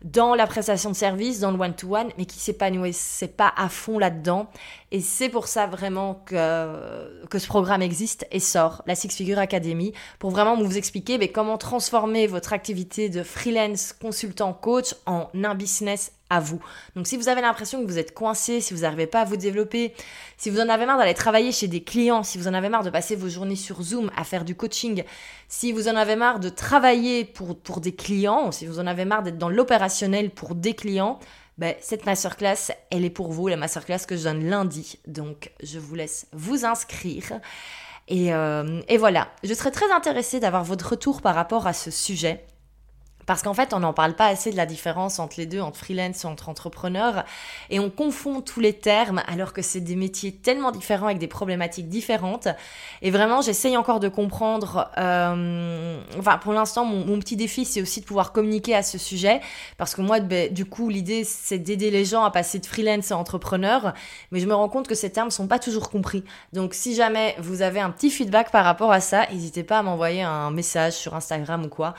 dans 0.03 0.35
la 0.35 0.47
prestation 0.47 0.89
de 0.89 0.95
service, 0.95 1.39
dans 1.39 1.51
le 1.51 1.59
one-to-one, 1.59 2.09
mais 2.17 2.25
qui 2.25 2.39
s'épanouissent 2.39 3.23
pas 3.37 3.53
à 3.55 3.69
fond 3.69 3.99
là-dedans. 3.99 4.47
Et 4.91 5.01
c'est 5.01 5.29
pour 5.29 5.47
ça 5.47 5.67
vraiment 5.67 6.21
que, 6.25 7.25
que 7.27 7.39
ce 7.39 7.47
programme 7.47 7.81
existe 7.81 8.27
et 8.31 8.39
sort, 8.39 8.83
la 8.85 8.95
Six 8.95 9.09
Figure 9.09 9.39
Academy, 9.39 9.93
pour 10.19 10.31
vraiment 10.31 10.55
vous 10.61 10.77
expliquer 10.77 11.17
mais 11.17 11.29
comment 11.29 11.57
transformer 11.57 12.27
votre 12.27 12.53
activité 12.53 13.09
de 13.09 13.23
freelance, 13.23 13.93
consultant, 13.93 14.53
coach 14.53 14.95
en 15.05 15.29
un 15.33 15.55
business 15.55 16.11
à 16.29 16.39
vous. 16.39 16.59
Donc 16.95 17.07
si 17.07 17.17
vous 17.17 17.29
avez 17.29 17.41
l'impression 17.41 17.81
que 17.81 17.87
vous 17.87 17.99
êtes 17.99 18.13
coincé, 18.13 18.61
si 18.61 18.73
vous 18.73 18.81
n'arrivez 18.81 19.07
pas 19.07 19.21
à 19.21 19.25
vous 19.25 19.37
développer, 19.37 19.93
si 20.37 20.49
vous 20.49 20.59
en 20.59 20.69
avez 20.69 20.85
marre 20.85 20.97
d'aller 20.97 21.13
travailler 21.13 21.51
chez 21.51 21.67
des 21.67 21.83
clients, 21.83 22.23
si 22.23 22.37
vous 22.37 22.47
en 22.47 22.53
avez 22.53 22.69
marre 22.69 22.83
de 22.83 22.89
passer 22.89 23.15
vos 23.15 23.29
journées 23.29 23.55
sur 23.55 23.81
Zoom 23.81 24.11
à 24.15 24.23
faire 24.23 24.45
du 24.45 24.55
coaching, 24.55 25.03
si 25.47 25.71
vous 25.71 25.87
en 25.87 25.95
avez 25.95 26.15
marre 26.15 26.39
de 26.39 26.49
travailler 26.49 27.25
pour, 27.25 27.57
pour 27.57 27.79
des 27.79 27.93
clients, 27.93 28.51
si 28.51 28.65
vous 28.65 28.79
en 28.79 28.87
avez 28.87 29.05
marre 29.05 29.23
d'être 29.23 29.37
dans 29.37 29.49
l'opérationnel 29.49 30.31
pour 30.31 30.55
des 30.55 30.73
clients, 30.73 31.19
ben, 31.57 31.73
cette 31.79 32.05
masterclass, 32.05 32.71
elle 32.89 33.05
est 33.05 33.09
pour 33.09 33.31
vous, 33.31 33.47
la 33.47 33.55
masterclass 33.55 33.99
que 34.07 34.17
je 34.17 34.23
donne 34.23 34.49
lundi. 34.49 34.99
Donc 35.07 35.51
je 35.63 35.79
vous 35.79 35.95
laisse 35.95 36.27
vous 36.33 36.65
inscrire. 36.65 37.39
Et, 38.07 38.33
euh, 38.33 38.81
et 38.87 38.97
voilà, 38.97 39.29
je 39.43 39.53
serais 39.53 39.71
très 39.71 39.91
intéressée 39.91 40.39
d'avoir 40.39 40.63
votre 40.63 40.89
retour 40.89 41.21
par 41.21 41.33
rapport 41.33 41.65
à 41.65 41.73
ce 41.73 41.91
sujet. 41.91 42.45
Parce 43.25 43.41
qu'en 43.41 43.53
fait, 43.53 43.73
on 43.73 43.79
n'en 43.79 43.93
parle 43.93 44.15
pas 44.15 44.27
assez 44.27 44.51
de 44.51 44.57
la 44.57 44.65
différence 44.65 45.19
entre 45.19 45.35
les 45.37 45.45
deux, 45.45 45.59
entre 45.59 45.79
freelance 45.79 46.23
et 46.23 46.27
entre 46.27 46.49
entrepreneurs, 46.49 47.23
et 47.69 47.79
on 47.79 47.89
confond 47.89 48.41
tous 48.41 48.59
les 48.59 48.73
termes 48.73 49.23
alors 49.27 49.53
que 49.53 49.61
c'est 49.61 49.79
des 49.79 49.95
métiers 49.95 50.31
tellement 50.31 50.71
différents 50.71 51.07
avec 51.07 51.17
des 51.17 51.27
problématiques 51.27 51.89
différentes. 51.89 52.47
Et 53.01 53.11
vraiment, 53.11 53.41
j'essaye 53.41 53.77
encore 53.77 53.99
de 53.99 54.09
comprendre. 54.09 54.89
Euh, 54.97 55.99
enfin, 56.19 56.37
pour 56.37 56.53
l'instant, 56.53 56.85
mon, 56.85 57.19
petit 57.19 57.35
défi, 57.35 57.65
c'est 57.65 57.81
aussi 57.81 58.01
de 58.01 58.05
pouvoir 58.05 58.31
communiquer 58.31 58.75
à 58.75 58.83
ce 58.83 58.97
sujet, 58.97 59.41
parce 59.77 59.95
que 59.95 60.01
moi, 60.01 60.19
ben, 60.19 60.53
du 60.53 60.65
coup, 60.65 60.89
l'idée, 60.89 61.23
c'est 61.23 61.59
d'aider 61.59 61.91
les 61.91 62.05
gens 62.05 62.23
à 62.23 62.31
passer 62.31 62.59
de 62.59 62.65
freelance 62.65 63.11
à 63.11 63.17
entrepreneur, 63.17 63.93
mais 64.31 64.39
je 64.39 64.45
me 64.45 64.53
rends 64.53 64.69
compte 64.69 64.87
que 64.87 64.95
ces 64.95 65.11
termes 65.11 65.31
sont 65.31 65.47
pas 65.47 65.59
toujours 65.59 65.89
compris. 65.89 66.23
Donc, 66.53 66.73
si 66.73 66.95
jamais 66.95 67.35
vous 67.39 67.61
avez 67.61 67.79
un 67.79 67.89
petit 67.89 68.11
feedback 68.11 68.51
par 68.51 68.65
rapport 68.65 68.91
à 68.91 68.99
ça, 68.99 69.25
n'hésitez 69.31 69.63
pas 69.63 69.79
à 69.79 69.83
m'envoyer 69.83 70.21
un 70.21 70.51
message 70.51 70.93
sur 70.93 71.15
Instagram 71.15 71.65
ou 71.65 71.69
quoi 71.69 71.95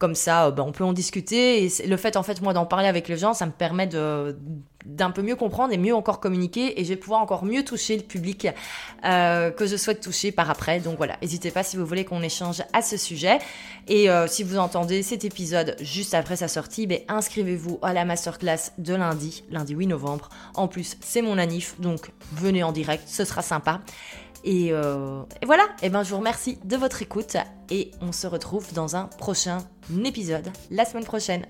comme 0.00 0.14
ça, 0.14 0.46
euh, 0.46 0.50
ben, 0.50 0.64
on 0.66 0.72
peut 0.72 0.82
en 0.82 0.94
discuter. 0.94 1.64
Et 1.64 1.86
le 1.86 1.96
fait, 1.96 2.16
en 2.16 2.24
fait, 2.24 2.40
moi, 2.40 2.52
d'en 2.52 2.66
parler 2.66 2.88
avec 2.88 3.06
les 3.06 3.18
gens, 3.18 3.34
ça 3.34 3.46
me 3.46 3.52
permet 3.52 3.86
de 3.86 4.36
d'un 4.86 5.10
peu 5.10 5.20
mieux 5.20 5.36
comprendre 5.36 5.74
et 5.74 5.76
mieux 5.76 5.94
encore 5.94 6.20
communiquer 6.20 6.80
et 6.80 6.84
je 6.84 6.88
vais 6.88 6.96
pouvoir 6.96 7.20
encore 7.20 7.44
mieux 7.44 7.62
toucher 7.64 7.98
le 7.98 8.02
public 8.02 8.48
euh, 9.04 9.50
que 9.50 9.66
je 9.66 9.76
souhaite 9.76 10.00
toucher 10.00 10.32
par 10.32 10.48
après. 10.48 10.80
Donc 10.80 10.96
voilà, 10.96 11.18
n'hésitez 11.20 11.50
pas 11.50 11.62
si 11.62 11.76
vous 11.76 11.84
voulez 11.84 12.06
qu'on 12.06 12.22
échange 12.22 12.62
à 12.72 12.80
ce 12.80 12.96
sujet. 12.96 13.40
Et 13.88 14.08
euh, 14.08 14.26
si 14.26 14.42
vous 14.42 14.56
entendez 14.56 15.02
cet 15.02 15.26
épisode 15.26 15.76
juste 15.82 16.14
après 16.14 16.36
sa 16.36 16.48
sortie, 16.48 16.86
ben, 16.86 17.00
inscrivez-vous 17.08 17.78
à 17.82 17.92
la 17.92 18.06
masterclass 18.06 18.72
de 18.78 18.94
lundi, 18.94 19.44
lundi 19.50 19.74
8 19.74 19.86
novembre. 19.88 20.30
En 20.54 20.66
plus, 20.66 20.96
c'est 21.00 21.20
mon 21.20 21.36
anif, 21.36 21.78
donc 21.78 22.10
venez 22.32 22.62
en 22.62 22.72
direct, 22.72 23.04
ce 23.06 23.26
sera 23.26 23.42
sympa. 23.42 23.82
Et, 24.44 24.72
euh, 24.72 25.22
et, 25.42 25.46
voilà, 25.46 25.64
et 25.82 25.90
ben 25.90 26.02
je 26.02 26.10
vous 26.10 26.18
remercie 26.18 26.58
de 26.64 26.76
votre 26.76 27.02
écoute 27.02 27.36
et 27.70 27.90
on 28.00 28.12
se 28.12 28.26
retrouve 28.26 28.72
dans 28.72 28.96
un 28.96 29.04
prochain 29.04 29.58
épisode 30.04 30.50
la 30.70 30.84
semaine 30.84 31.04
prochaine. 31.04 31.46